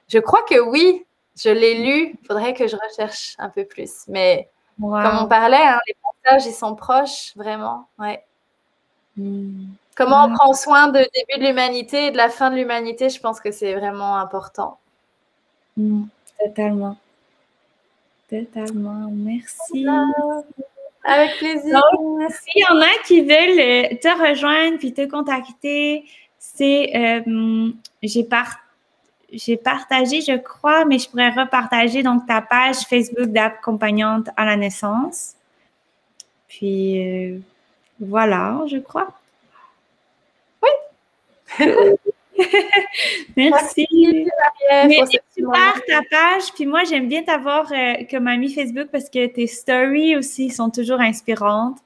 [0.09, 1.05] Je crois que oui,
[1.37, 2.17] je l'ai lu.
[2.21, 4.03] Il faudrait que je recherche un peu plus.
[4.07, 4.49] Mais
[4.79, 7.87] comme on parlait, hein, les passages, ils sont proches, vraiment.
[7.97, 8.23] Ouais.
[9.15, 9.67] Hmm.
[9.95, 13.19] Comment on prend soin du début de l'humanité et de la fin de l'humanité, je
[13.19, 14.79] pense que c'est vraiment important.
[15.77, 16.05] Hmm.
[16.39, 16.97] Totalement.
[18.29, 19.09] Totalement.
[19.11, 19.85] Merci.
[21.03, 21.81] Avec plaisir.
[22.29, 26.05] S'il y en a qui veulent euh, te rejoindre puis te contacter,
[26.37, 27.71] c'est euh,
[28.01, 28.68] j'ai partagé
[29.31, 34.55] j'ai partagé, je crois, mais je pourrais repartager donc ta page Facebook d'accompagnante à la
[34.55, 35.35] naissance.
[36.47, 37.39] Puis euh,
[37.99, 39.13] voilà, je crois.
[40.63, 40.69] Oui.
[43.35, 43.87] Merci.
[44.71, 44.99] Mais
[45.35, 46.53] super ta page.
[46.55, 50.69] Puis moi, j'aime bien t'avoir euh, comme ami Facebook parce que tes stories aussi sont
[50.69, 51.77] toujours inspirantes.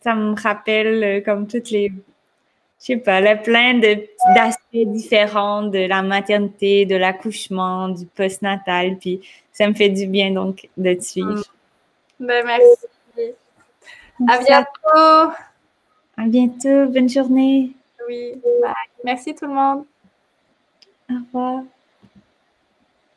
[0.00, 1.92] Ça me rappelle euh, comme toutes les
[2.80, 8.98] je sais pas, a plein d'aspects différents de la maternité, de l'accouchement, du postnatal.
[8.98, 9.20] Puis
[9.52, 11.44] ça me fait du bien donc de te suivre.
[12.18, 12.26] Mm.
[12.26, 13.32] Ben, merci.
[14.28, 15.34] À bientôt.
[16.16, 16.86] À bientôt.
[16.86, 17.72] Bonne journée.
[18.08, 18.40] Oui.
[18.62, 18.74] Bye.
[19.02, 19.84] Merci tout le monde.
[21.10, 21.62] Au revoir.